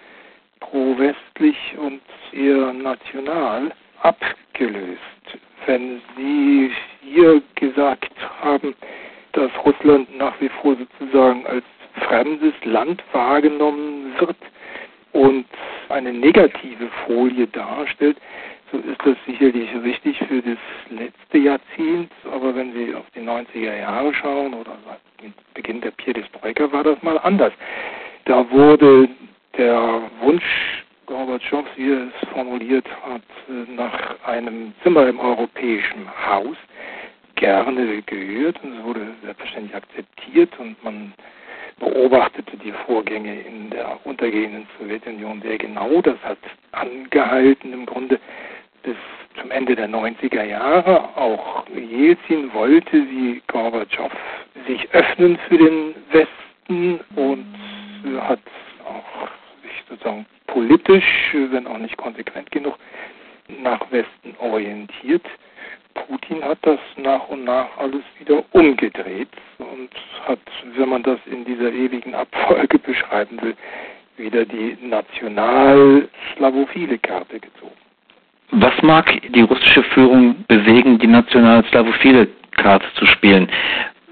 pro-westlich 0.60 1.56
und 1.78 2.02
eher 2.32 2.72
national, 2.72 3.72
abgelöst. 4.02 4.98
Wenn 5.66 6.00
Sie 6.16 6.70
hier 7.02 7.42
gesagt 7.54 8.12
haben, 8.42 8.74
dass 9.32 9.50
Russland 9.64 10.16
nach 10.16 10.40
wie 10.40 10.48
vor 10.48 10.76
sozusagen 10.76 11.46
als 11.46 11.64
fremdes 12.08 12.54
Land 12.64 13.02
wahrgenommen 13.12 14.14
wird 14.18 14.36
und 15.12 15.46
eine 15.88 16.12
negative 16.12 16.88
Folie 17.06 17.46
darstellt, 17.48 18.16
so 18.72 18.78
ist 18.78 19.00
das 19.04 19.16
sicherlich 19.26 19.68
richtig 19.82 20.18
für 20.28 20.40
das 20.42 20.58
letzte 20.90 21.38
Jahrzehnt. 21.38 22.12
Aber 22.32 22.54
wenn 22.54 22.72
Sie 22.72 22.94
auf 22.94 23.06
die 23.14 23.20
90er 23.20 23.78
Jahre 23.78 24.14
schauen 24.14 24.54
oder 24.54 24.76
Beginn 25.54 25.80
der 25.80 25.90
Perestroika 25.90 26.70
war 26.72 26.84
das 26.84 27.02
mal 27.02 27.18
anders. 27.18 27.52
Da 28.24 28.48
wurde 28.50 29.08
der 29.58 30.02
Wunsch 30.20 30.79
Gorbatschow, 31.20 31.66
wie 31.76 31.92
er 31.92 32.06
es 32.06 32.28
formuliert 32.30 32.86
hat, 33.02 33.20
nach 33.76 34.24
einem 34.24 34.72
Zimmer 34.82 35.06
im 35.06 35.20
europäischen 35.20 36.08
Haus 36.26 36.56
gerne 37.34 38.00
gehört 38.02 38.58
und 38.64 38.78
es 38.78 38.84
wurde 38.84 39.06
selbstverständlich 39.22 39.74
akzeptiert 39.74 40.58
und 40.58 40.82
man 40.82 41.12
beobachtete 41.78 42.56
die 42.56 42.72
Vorgänge 42.86 43.38
in 43.38 43.68
der 43.68 43.98
untergehenden 44.04 44.66
Sowjetunion 44.78 45.42
sehr 45.42 45.58
genau. 45.58 46.00
Das 46.00 46.16
hat 46.24 46.38
angehalten 46.72 47.74
im 47.74 47.84
Grunde 47.84 48.18
bis 48.82 48.96
zum 49.38 49.50
Ende 49.50 49.76
der 49.76 49.90
90er 49.90 50.44
Jahre. 50.44 51.16
Auch 51.18 51.66
Jelzin 51.68 52.50
wollte 52.54 52.96
wie 53.10 53.42
Gorbatschow 53.46 54.10
sich 54.66 54.90
öffnen 54.92 55.38
für 55.48 55.58
den 55.58 55.94
Westen 56.12 57.00
und 57.14 57.44
hat 58.22 58.40
auch 58.86 59.28
sich 59.62 59.84
sozusagen 59.86 60.24
politisch, 60.52 61.04
wenn 61.32 61.66
auch 61.66 61.78
nicht 61.78 61.96
konsequent 61.96 62.50
genug, 62.50 62.76
nach 63.62 63.80
Westen 63.90 64.34
orientiert. 64.38 65.24
Putin 65.94 66.44
hat 66.44 66.58
das 66.62 66.78
nach 66.96 67.28
und 67.28 67.44
nach 67.44 67.68
alles 67.78 68.02
wieder 68.18 68.42
umgedreht 68.52 69.28
und 69.58 69.90
hat, 70.26 70.38
wenn 70.76 70.88
man 70.88 71.02
das 71.02 71.18
in 71.26 71.44
dieser 71.44 71.72
ewigen 71.72 72.14
Abfolge 72.14 72.78
beschreiben 72.78 73.40
will, 73.42 73.56
wieder 74.16 74.44
die 74.44 74.76
national-slavophile 74.82 76.98
Karte 76.98 77.40
gezogen. 77.40 77.72
Was 78.52 78.74
mag 78.82 79.12
die 79.32 79.42
russische 79.42 79.82
Führung 79.82 80.44
bewegen, 80.48 80.98
die 80.98 81.06
national-slavophile 81.06 82.28
Karte 82.56 82.86
zu 82.94 83.06
spielen? 83.06 83.48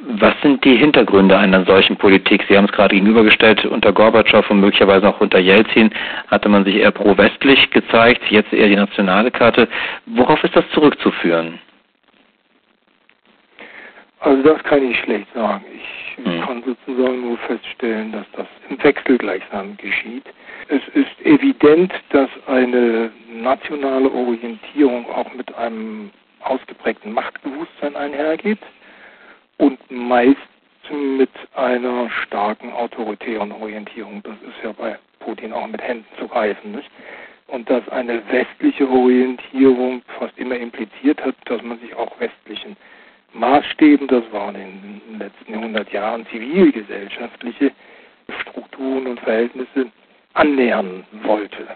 Was 0.00 0.34
sind 0.42 0.64
die 0.64 0.76
Hintergründe 0.76 1.36
einer 1.36 1.64
solchen 1.64 1.96
Politik? 1.96 2.44
Sie 2.48 2.56
haben 2.56 2.66
es 2.66 2.72
gerade 2.72 2.94
gegenübergestellt, 2.94 3.64
unter 3.64 3.92
Gorbatschow 3.92 4.48
und 4.48 4.60
möglicherweise 4.60 5.08
auch 5.08 5.20
unter 5.20 5.40
Jelzin 5.40 5.90
hatte 6.28 6.48
man 6.48 6.64
sich 6.64 6.76
eher 6.76 6.92
pro-westlich 6.92 7.68
gezeigt, 7.70 8.22
jetzt 8.30 8.52
eher 8.52 8.68
die 8.68 8.76
nationale 8.76 9.32
Karte. 9.32 9.66
Worauf 10.06 10.42
ist 10.44 10.54
das 10.54 10.68
zurückzuführen? 10.70 11.58
Also 14.20 14.42
das 14.42 14.62
kann 14.62 14.88
ich 14.88 14.96
schlecht 15.00 15.26
sagen. 15.34 15.64
Ich 15.74 16.24
hm. 16.24 16.40
kann 16.42 16.62
sozusagen 16.62 17.20
nur 17.20 17.38
feststellen, 17.38 18.12
dass 18.12 18.26
das 18.36 18.46
im 18.70 18.82
Wechsel 18.82 19.18
gleichsam 19.18 19.76
geschieht. 19.78 20.24
Es 20.68 20.82
ist 20.94 21.26
evident, 21.26 21.92
dass 22.10 22.28
eine 22.46 23.10
nationale 23.32 24.10
Orientierung 24.12 25.10
auch 25.10 25.32
mit 25.34 25.52
einem 25.56 26.10
ausgeprägten 26.40 27.12
Machtbewusstsein 27.12 27.96
einhergeht 27.96 28.60
und 29.58 29.78
meist 29.90 30.36
mit 30.90 31.30
einer 31.54 32.08
starken 32.10 32.72
autoritären 32.72 33.52
Orientierung. 33.52 34.22
Das 34.22 34.36
ist 34.36 34.64
ja 34.64 34.72
bei 34.72 34.98
Putin 35.20 35.52
auch 35.52 35.66
mit 35.66 35.82
Händen 35.82 36.06
zu 36.18 36.26
greifen. 36.26 36.72
Nicht? 36.72 36.90
Und 37.48 37.68
dass 37.68 37.86
eine 37.90 38.22
westliche 38.30 38.88
Orientierung 38.88 40.02
fast 40.18 40.36
immer 40.38 40.56
impliziert 40.56 41.22
hat, 41.24 41.34
dass 41.44 41.62
man 41.62 41.78
sich 41.80 41.94
auch 41.94 42.18
westlichen 42.20 42.76
Maßstäben, 43.34 44.08
das 44.08 44.24
waren 44.32 44.54
in 44.54 45.02
den 45.08 45.18
letzten 45.18 45.54
100 45.54 45.92
Jahren 45.92 46.26
zivilgesellschaftliche 46.28 47.72
Strukturen 48.40 49.06
und 49.06 49.20
Verhältnisse, 49.20 49.90
annähern 50.34 51.04
wollte. 51.24 51.66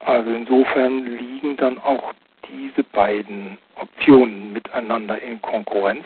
Also 0.00 0.30
insofern 0.30 1.04
liegen 1.04 1.56
dann 1.56 1.78
auch 1.78 2.12
diese 2.48 2.82
beiden 2.84 3.58
Optionen 3.76 4.52
miteinander 4.52 5.20
in 5.20 5.40
Konkurrenz 5.42 6.04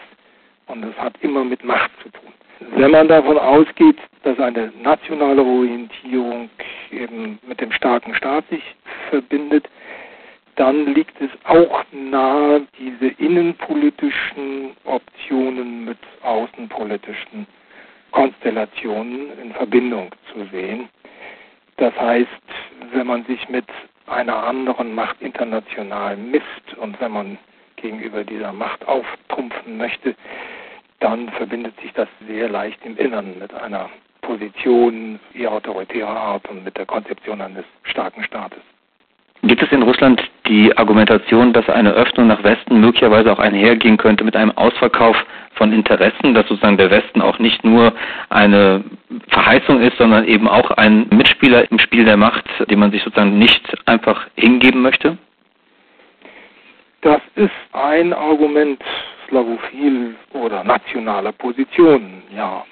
und 0.72 0.82
das 0.82 0.96
hat 0.96 1.14
immer 1.20 1.44
mit 1.44 1.62
Macht 1.64 1.90
zu 2.02 2.08
tun. 2.08 2.32
Wenn 2.76 2.90
man 2.92 3.08
davon 3.08 3.38
ausgeht, 3.38 3.98
dass 4.22 4.38
eine 4.38 4.72
nationale 4.82 5.42
Orientierung 5.42 6.48
eben 6.90 7.38
mit 7.46 7.60
dem 7.60 7.70
starken 7.72 8.14
Staat 8.14 8.48
sich 8.48 8.62
verbindet, 9.10 9.68
dann 10.56 10.86
liegt 10.94 11.20
es 11.20 11.30
auch 11.44 11.84
nahe, 11.92 12.66
diese 12.78 13.08
innenpolitischen 13.18 14.76
Optionen 14.84 15.84
mit 15.84 15.98
außenpolitischen 16.22 17.46
Konstellationen 18.10 19.38
in 19.42 19.52
Verbindung 19.52 20.10
zu 20.32 20.44
sehen. 20.52 20.88
Das 21.76 21.94
heißt, 21.98 22.28
wenn 22.92 23.06
man 23.06 23.24
sich 23.24 23.48
mit 23.48 23.64
einer 24.06 24.36
anderen 24.36 24.94
Macht 24.94 25.20
international 25.20 26.16
misst 26.16 26.76
und 26.76 27.00
wenn 27.00 27.12
man 27.12 27.38
gegenüber 27.76 28.24
dieser 28.24 28.52
Macht 28.52 28.86
auftrumpfen 28.86 29.76
möchte, 29.76 30.14
dann 31.02 31.28
verbindet 31.30 31.78
sich 31.80 31.92
das 31.92 32.08
sehr 32.26 32.48
leicht 32.48 32.78
im 32.84 32.96
Inneren 32.96 33.38
mit 33.38 33.52
einer 33.54 33.90
Position 34.20 35.18
eher 35.34 35.52
autoritärer 35.52 36.08
Art 36.08 36.48
und 36.48 36.64
mit 36.64 36.76
der 36.76 36.86
Konzeption 36.86 37.40
eines 37.40 37.64
starken 37.82 38.22
Staates. 38.22 38.60
Gibt 39.44 39.60
es 39.60 39.72
in 39.72 39.82
Russland 39.82 40.22
die 40.46 40.76
Argumentation, 40.76 41.52
dass 41.52 41.68
eine 41.68 41.90
Öffnung 41.90 42.28
nach 42.28 42.44
Westen 42.44 42.80
möglicherweise 42.80 43.32
auch 43.32 43.40
einhergehen 43.40 43.96
könnte 43.96 44.22
mit 44.22 44.36
einem 44.36 44.52
Ausverkauf 44.52 45.16
von 45.54 45.72
Interessen, 45.72 46.32
dass 46.34 46.46
sozusagen 46.46 46.76
der 46.76 46.92
Westen 46.92 47.20
auch 47.20 47.40
nicht 47.40 47.64
nur 47.64 47.92
eine 48.28 48.84
Verheißung 49.28 49.80
ist, 49.80 49.98
sondern 49.98 50.26
eben 50.26 50.46
auch 50.46 50.70
ein 50.70 51.08
Mitspieler 51.10 51.68
im 51.72 51.80
Spiel 51.80 52.04
der 52.04 52.16
Macht, 52.16 52.44
dem 52.70 52.78
man 52.78 52.92
sich 52.92 53.02
sozusagen 53.02 53.36
nicht 53.36 53.76
einfach 53.88 54.28
hingeben 54.36 54.80
möchte? 54.80 55.18
Das 57.00 57.20
ist 57.34 57.50
ein 57.72 58.12
Argument 58.12 58.80
slavophil 59.28 60.14
oder 60.32 60.64
nationaler 60.64 61.32
Positionen, 61.32 62.22
ja. 62.34 62.64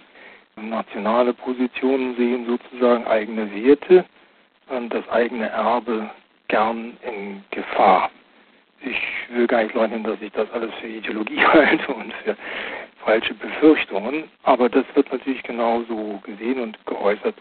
Nationale 0.56 1.32
Positionen 1.32 2.16
sehen 2.16 2.44
sozusagen 2.46 3.06
eigene 3.06 3.50
Werte, 3.54 4.04
und 4.70 4.92
das 4.94 5.08
eigene 5.08 5.48
Erbe 5.48 6.10
gern 6.48 6.96
in 7.02 7.44
Gefahr. 7.50 8.10
Ich 8.82 8.98
will 9.28 9.46
gar 9.46 9.62
nicht 9.62 9.74
leugnen, 9.74 10.04
dass 10.04 10.20
ich 10.22 10.32
das 10.32 10.50
alles 10.52 10.72
für 10.80 10.86
Ideologie 10.86 11.44
halte 11.44 11.92
und 11.92 12.12
für 12.24 12.36
falsche 13.04 13.34
Befürchtungen, 13.34 14.24
aber 14.42 14.68
das 14.68 14.84
wird 14.94 15.10
natürlich 15.12 15.42
genauso 15.42 16.20
gesehen 16.24 16.60
und 16.60 16.86
geäußert. 16.86 17.34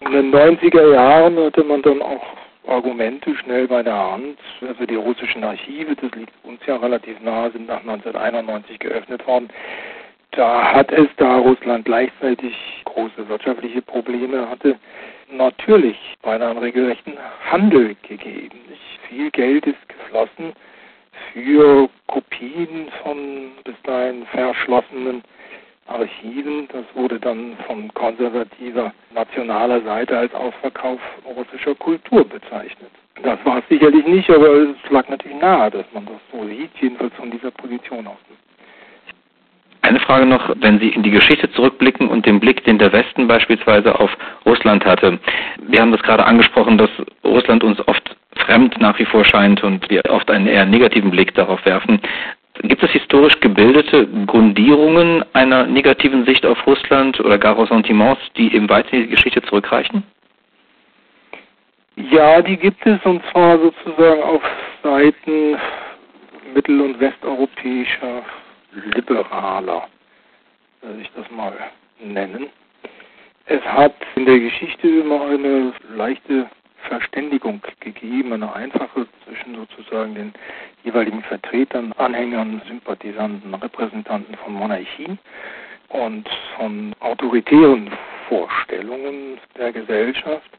In 0.00 0.12
den 0.12 0.32
90er 0.32 0.94
Jahren 0.94 1.38
hatte 1.38 1.62
man 1.64 1.82
dann 1.82 2.00
auch 2.02 2.24
Argumente 2.66 3.34
schnell 3.36 3.68
bei 3.68 3.82
der 3.82 4.12
Hand. 4.12 4.38
Also 4.60 4.84
die 4.86 4.94
russischen 4.94 5.44
Archive, 5.44 5.96
das 5.96 6.10
liegt 6.12 6.32
uns 6.44 6.60
ja 6.66 6.76
relativ 6.76 7.20
nahe, 7.20 7.50
sind 7.50 7.66
nach 7.66 7.80
1991 7.80 8.78
geöffnet 8.78 9.26
worden. 9.26 9.48
Da 10.32 10.72
hat 10.72 10.92
es, 10.92 11.08
da 11.16 11.38
Russland 11.38 11.84
gleichzeitig 11.84 12.54
große 12.84 13.28
wirtschaftliche 13.28 13.82
Probleme 13.82 14.48
hatte, 14.48 14.78
natürlich 15.30 15.96
beinahe 16.22 16.50
einen 16.50 16.58
regelrechten 16.58 17.14
Handel 17.50 17.96
gegeben. 18.06 18.58
Viel 19.08 19.30
Geld 19.32 19.66
ist 19.66 19.88
geflossen 19.88 20.52
für 21.32 21.88
Kopien 22.06 22.88
von 23.02 23.52
bis 23.64 23.74
dahin 23.82 24.24
verschlossenen 24.26 25.22
Archiven. 25.90 26.68
Das 26.72 26.84
wurde 26.94 27.18
dann 27.18 27.56
von 27.66 27.92
konservativer 27.94 28.92
nationaler 29.14 29.82
Seite 29.82 30.16
als 30.16 30.34
Ausverkauf 30.34 31.00
russischer 31.24 31.74
Kultur 31.74 32.24
bezeichnet. 32.24 32.90
Das 33.22 33.38
war 33.44 33.58
es 33.58 33.64
sicherlich 33.68 34.06
nicht, 34.06 34.30
aber 34.30 34.48
es 34.48 34.76
lag 34.90 35.08
natürlich 35.08 35.38
nahe, 35.38 35.70
dass 35.70 35.84
man 35.92 36.06
das 36.06 36.20
so 36.32 36.46
sieht, 36.46 36.70
jedenfalls 36.80 37.12
von 37.14 37.30
dieser 37.30 37.50
Position 37.50 38.06
aus. 38.06 38.16
Eine 39.82 40.00
Frage 40.00 40.26
noch, 40.26 40.54
wenn 40.60 40.78
Sie 40.78 40.90
in 40.90 41.02
die 41.02 41.10
Geschichte 41.10 41.50
zurückblicken 41.52 42.08
und 42.08 42.26
den 42.26 42.38
Blick, 42.38 42.64
den 42.64 42.78
der 42.78 42.92
Westen 42.92 43.26
beispielsweise 43.26 43.98
auf 43.98 44.10
Russland 44.46 44.84
hatte. 44.84 45.18
Wir 45.66 45.80
haben 45.80 45.90
das 45.90 46.02
gerade 46.02 46.24
angesprochen, 46.24 46.78
dass 46.78 46.90
Russland 47.24 47.64
uns 47.64 47.86
oft 47.88 48.16
fremd 48.36 48.78
nach 48.80 48.98
wie 48.98 49.04
vor 49.04 49.24
scheint 49.24 49.62
und 49.64 49.88
wir 49.90 50.02
oft 50.10 50.30
einen 50.30 50.46
eher 50.46 50.66
negativen 50.66 51.10
Blick 51.10 51.34
darauf 51.34 51.64
werfen. 51.64 52.00
Gibt 52.62 52.82
es 52.82 52.90
historisch 52.90 53.40
gebildete 53.40 54.06
Grundierungen 54.26 55.24
einer 55.32 55.66
negativen 55.66 56.26
Sicht 56.26 56.44
auf 56.44 56.66
Russland 56.66 57.18
oder 57.20 57.38
gar 57.38 57.58
Ressentiments, 57.58 58.20
die 58.36 58.54
eben 58.54 58.68
weit 58.68 58.92
in 58.92 59.02
die 59.02 59.08
Geschichte 59.08 59.40
zurückreichen? 59.42 60.02
Ja, 61.96 62.42
die 62.42 62.56
gibt 62.56 62.84
es 62.86 63.00
und 63.04 63.22
zwar 63.30 63.58
sozusagen 63.58 64.22
auf 64.22 64.42
Seiten 64.82 65.56
mittel- 66.54 66.80
und 66.80 67.00
westeuropäischer 67.00 68.22
Liberaler, 68.94 69.88
würde 70.82 71.00
ich 71.00 71.10
das 71.16 71.30
mal 71.30 71.52
nennen. 72.02 72.46
Es 73.46 73.62
hat 73.64 73.94
in 74.16 74.26
der 74.26 74.38
Geschichte 74.38 74.86
immer 74.86 75.22
eine 75.22 75.72
leichte 75.94 76.46
Verständigung 76.88 77.60
gegeben, 77.80 78.32
eine 78.32 78.52
einfache 78.52 79.06
zwischen 79.24 79.54
sozusagen 79.54 80.14
den 80.14 80.32
jeweiligen 80.84 81.22
Vertretern, 81.22 81.92
Anhängern, 81.98 82.62
Sympathisanten, 82.66 83.54
Repräsentanten 83.54 84.34
von 84.36 84.54
Monarchien 84.54 85.18
und 85.88 86.28
von 86.56 86.94
autoritären 87.00 87.90
Vorstellungen 88.28 89.38
der 89.56 89.72
Gesellschaft. 89.72 90.50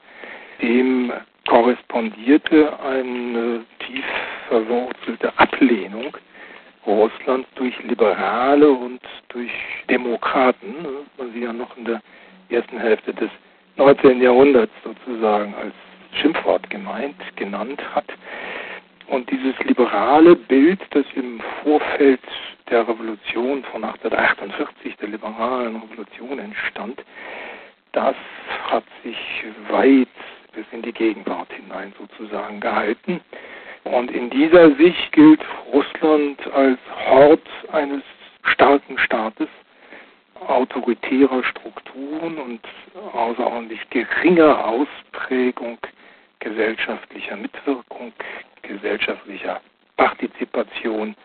Dem 0.62 1.12
korrespondierte 1.48 2.80
eine 2.82 3.66
tief 3.80 4.06
verwurzelte 4.48 5.38
Ablehnung 5.38 6.16
Russlands 6.86 7.48
durch 7.56 7.78
Liberale 7.84 8.70
und 8.70 9.02
durch 9.30 9.52
Demokraten, 9.90 10.76
was 11.18 11.28
sie 11.34 11.44
ja 11.44 11.54
noch 11.54 11.76
in 11.78 11.86
der 11.86 12.02
ersten 12.50 12.80
Hälfte 12.80 13.14
des 13.14 13.30
19. 13.78 14.22
Jahrhunderts 14.22 14.74
sozusagen 14.84 15.54
als 15.56 15.74
Schimpfwort 16.14 16.70
gemeint, 16.70 17.16
genannt 17.36 17.82
hat. 17.94 18.06
Und 19.08 19.30
dieses 19.30 19.58
liberale 19.60 20.36
Bild, 20.36 20.80
das 20.92 21.06
im 21.16 21.42
Vorfeld 21.64 22.22
der 22.70 22.88
Revolution 22.88 23.64
von 23.66 23.84
1848, 23.84 24.96
der 24.98 25.10
liberalen 25.10 25.76
Revolution 25.76 26.40
entstand, 26.40 27.04
das 27.92 28.16
hat 28.70 28.86
sich 29.04 29.18
weit 29.70 30.08
bis 30.54 30.66
in 30.72 30.82
die 30.82 30.94
Gegenwart 30.94 31.52
hinein 31.52 31.94
sozusagen 32.00 32.60
gehalten. 32.60 33.20
Und 33.84 34.12
in 34.12 34.30
dieser 34.30 34.74
Sicht 34.76 35.12
gilt 35.12 35.42
Russland 35.74 36.40
als 36.54 36.80
Hort 37.10 37.48
eines 37.72 38.04
starken 38.44 38.98
Staates, 38.98 39.50
autoritärer 40.48 41.44
Strukturen 41.44 42.38
und 42.38 42.62
außerordentlich 43.14 43.90
geringer 43.90 44.66
Ausprägung 44.66 45.78
gesellschaftlicher 46.42 47.38
Mitwirkung, 47.38 48.12
gesellschaftlicher 48.64 49.62
Partizipation 49.96 51.16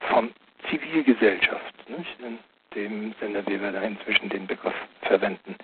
von 0.00 0.30
Zivilgesellschaft, 0.68 1.74
nicht? 1.88 2.20
in 2.20 2.38
dem 2.74 3.14
Sinne, 3.20 3.42
wie 3.46 3.60
wir 3.60 3.72
da 3.72 3.80
inzwischen 3.80 4.28
den 4.28 4.46
Begriff 4.46 4.74
verwenden. 5.02 5.56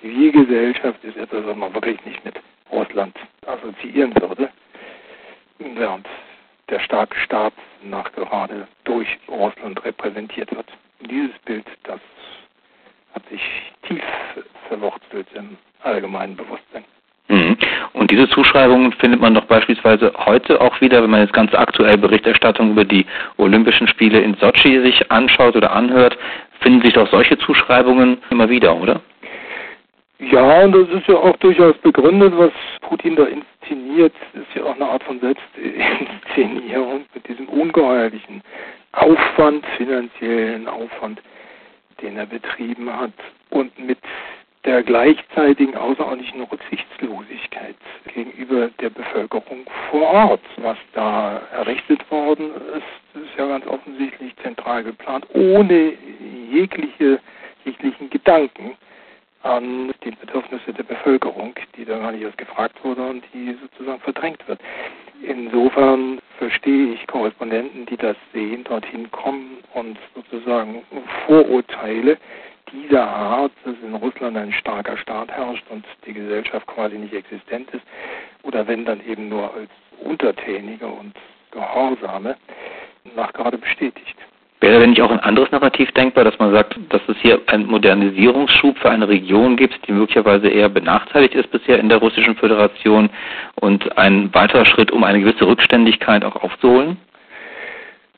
Zivilgesellschaft 0.00 1.02
ist 1.02 1.16
etwas, 1.16 1.44
was 1.44 1.56
man 1.56 1.74
wirklich 1.74 2.02
nicht 2.04 2.24
mit 2.24 2.40
Russland 2.70 3.16
assoziieren 3.46 4.14
würde, 4.20 4.50
während 5.58 6.06
der 6.68 6.80
starke 6.80 7.18
Staat 7.18 7.54
nachgerade 7.82 8.68
durch 8.84 9.08
Russland 9.28 9.84
repräsentiert 9.84 10.54
wird. 10.54 10.70
Dieses 11.00 11.36
Bild, 11.40 11.66
das 11.82 12.00
hat 13.14 13.28
sich 13.28 13.42
tief 13.82 14.04
verwurzelt 14.68 15.26
im 15.34 15.56
allgemeinen 15.82 16.36
Bewusstsein. 16.36 16.59
Zuschreibungen 18.50 18.92
findet 18.94 19.20
man 19.20 19.34
doch 19.34 19.44
beispielsweise 19.44 20.12
heute 20.26 20.60
auch 20.60 20.80
wieder, 20.80 21.04
wenn 21.04 21.10
man 21.10 21.20
jetzt 21.20 21.32
ganz 21.32 21.54
aktuell 21.54 21.96
Berichterstattung 21.96 22.72
über 22.72 22.84
die 22.84 23.06
Olympischen 23.36 23.86
Spiele 23.86 24.20
in 24.20 24.34
Sochi 24.34 24.80
sich 24.82 25.08
anschaut 25.12 25.54
oder 25.54 25.70
anhört, 25.70 26.18
finden 26.60 26.82
sich 26.82 26.94
doch 26.94 27.08
solche 27.12 27.38
Zuschreibungen 27.38 28.18
immer 28.30 28.48
wieder, 28.48 28.74
oder? 28.74 29.00
Ja, 30.18 30.62
und 30.62 30.72
das 30.72 30.88
ist 30.88 31.06
ja 31.06 31.14
auch 31.14 31.36
durchaus 31.36 31.76
begründet, 31.78 32.34
was 32.36 32.50
Putin 32.80 33.14
da 33.14 33.24
inszeniert, 33.24 34.12
ist 34.34 34.56
ja 34.56 34.64
auch 34.64 34.74
eine 34.74 34.86
Art 34.86 35.04
von 35.04 35.20
Selbstinszenierung 35.20 37.04
mit 37.14 37.28
diesem 37.28 37.48
ungeheuerlichen 37.48 38.42
Aufwand, 38.92 39.64
finanziellen 39.76 40.66
Aufwand, 40.66 41.22
den 42.02 42.16
er 42.16 42.26
betrieben 42.26 42.92
hat 42.92 43.12
und 43.50 43.78
mit 43.78 43.98
der 44.64 44.82
gleichzeitigen 44.82 45.74
außerordentlichen 45.74 46.42
Rücksichtslosigkeit 46.42 47.76
gegenüber 48.14 48.68
der 48.80 48.90
Bevölkerung 48.90 49.66
vor 49.90 50.02
Ort. 50.02 50.40
Was 50.58 50.76
da 50.92 51.40
errichtet 51.52 52.08
worden 52.10 52.50
ist, 52.76 53.22
ist 53.22 53.38
ja 53.38 53.46
ganz 53.46 53.66
offensichtlich 53.66 54.34
zentral 54.42 54.84
geplant, 54.84 55.26
ohne 55.32 55.94
jegliche, 56.50 57.20
jeglichen 57.64 58.10
Gedanken 58.10 58.76
an 59.42 59.92
die 60.04 60.10
Bedürfnisse 60.10 60.72
der 60.74 60.82
Bevölkerung, 60.82 61.54
die 61.76 61.86
da 61.86 61.98
gar 61.98 62.12
nicht 62.12 62.22
erst 62.22 62.36
gefragt 62.36 62.76
wurde 62.84 63.02
und 63.02 63.24
die 63.32 63.56
sozusagen 63.62 64.00
verdrängt 64.00 64.46
wird. 64.46 64.60
Insofern 65.22 66.18
verstehe 66.38 66.94
ich 66.94 67.06
Korrespondenten, 67.06 67.86
die 67.86 67.96
das 67.96 68.16
sehen, 68.32 68.64
dorthin 68.64 69.10
kommen 69.10 69.58
und 69.74 69.98
sozusagen 70.14 70.82
Vorurteile 71.26 72.18
dieser 72.72 73.06
Art, 73.06 73.52
dass 73.64 73.74
in 73.82 73.94
Russland 73.94 74.36
ein 74.36 74.52
starker 74.52 74.96
Staat 74.96 75.30
herrscht 75.30 75.64
und 75.70 75.84
die 76.06 76.12
Gesellschaft 76.12 76.66
quasi 76.66 76.96
nicht 76.96 77.14
existent 77.14 77.70
ist, 77.72 77.84
oder 78.42 78.66
wenn 78.66 78.84
dann 78.84 79.00
eben 79.06 79.28
nur 79.28 79.52
als 79.54 79.70
Untertänige 80.02 80.86
und 80.86 81.14
Gehorsame, 81.50 82.36
nach 83.16 83.32
gerade 83.32 83.58
bestätigt. 83.58 84.16
Wäre 84.60 84.80
denn 84.80 84.90
nicht 84.90 85.00
auch 85.00 85.10
ein 85.10 85.20
anderes 85.20 85.50
Narrativ 85.50 85.90
denkbar, 85.92 86.24
dass 86.24 86.38
man 86.38 86.52
sagt, 86.52 86.78
dass 86.90 87.00
es 87.08 87.16
hier 87.22 87.40
einen 87.46 87.66
Modernisierungsschub 87.66 88.76
für 88.78 88.90
eine 88.90 89.08
Region 89.08 89.56
gibt, 89.56 89.88
die 89.88 89.92
möglicherweise 89.92 90.48
eher 90.48 90.68
benachteiligt 90.68 91.34
ist 91.34 91.50
bisher 91.50 91.78
in 91.78 91.88
der 91.88 91.96
Russischen 91.96 92.36
Föderation 92.36 93.08
und 93.54 93.96
ein 93.96 94.32
weiterer 94.34 94.66
Schritt, 94.66 94.90
um 94.92 95.02
eine 95.02 95.20
gewisse 95.20 95.46
Rückständigkeit 95.46 96.24
auch 96.24 96.36
aufzuholen? 96.36 96.98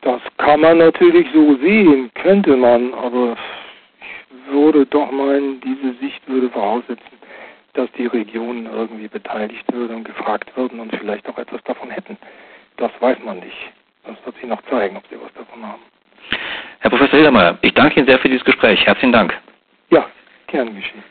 Das 0.01 0.21
kann 0.37 0.61
man 0.61 0.79
natürlich 0.79 1.29
so 1.33 1.57
sehen, 1.59 2.11
könnte 2.15 2.57
man, 2.57 2.93
aber 2.95 3.37
würde 4.47 4.87
doch 4.87 5.11
meinen, 5.11 5.61
diese 5.61 5.95
Sicht 5.95 6.27
würde 6.29 6.51
voraussetzen, 6.51 7.19
dass 7.75 7.91
die 7.93 8.07
Regionen 8.07 8.67
irgendwie 8.67 9.09
beteiligt 9.09 9.65
würden 9.73 9.97
und 9.97 10.05
gefragt 10.05 10.55
würden 10.57 10.81
und 10.81 10.95
vielleicht 10.95 11.29
auch 11.29 11.39
etwas 11.39 11.63
davon 11.65 11.91
hätten. 11.91 12.19
Das 12.77 12.91
weiß 13.01 13.19
man 13.25 13.39
nicht. 13.41 13.73
Das 14.05 14.17
wird 14.25 14.37
sich 14.37 14.47
noch 14.47 14.63
zeigen, 14.69 14.97
ob 14.97 15.05
sie 15.09 15.17
was 15.21 15.33
davon 15.35 15.67
haben. 15.67 15.83
Herr 16.81 16.91
Professor 16.91 17.17
Hildermeier, 17.17 17.59
ich 17.63 17.73
danke 17.75 18.01
Ihnen 18.01 18.09
sehr 18.09 18.19
für 18.19 18.29
dieses 18.29 18.45
Gespräch. 18.45 18.85
Herzlichen 18.85 19.13
Dank. 19.13 19.39
Ja, 19.91 20.07
gern 20.49 20.75
geschehen. 20.75 21.05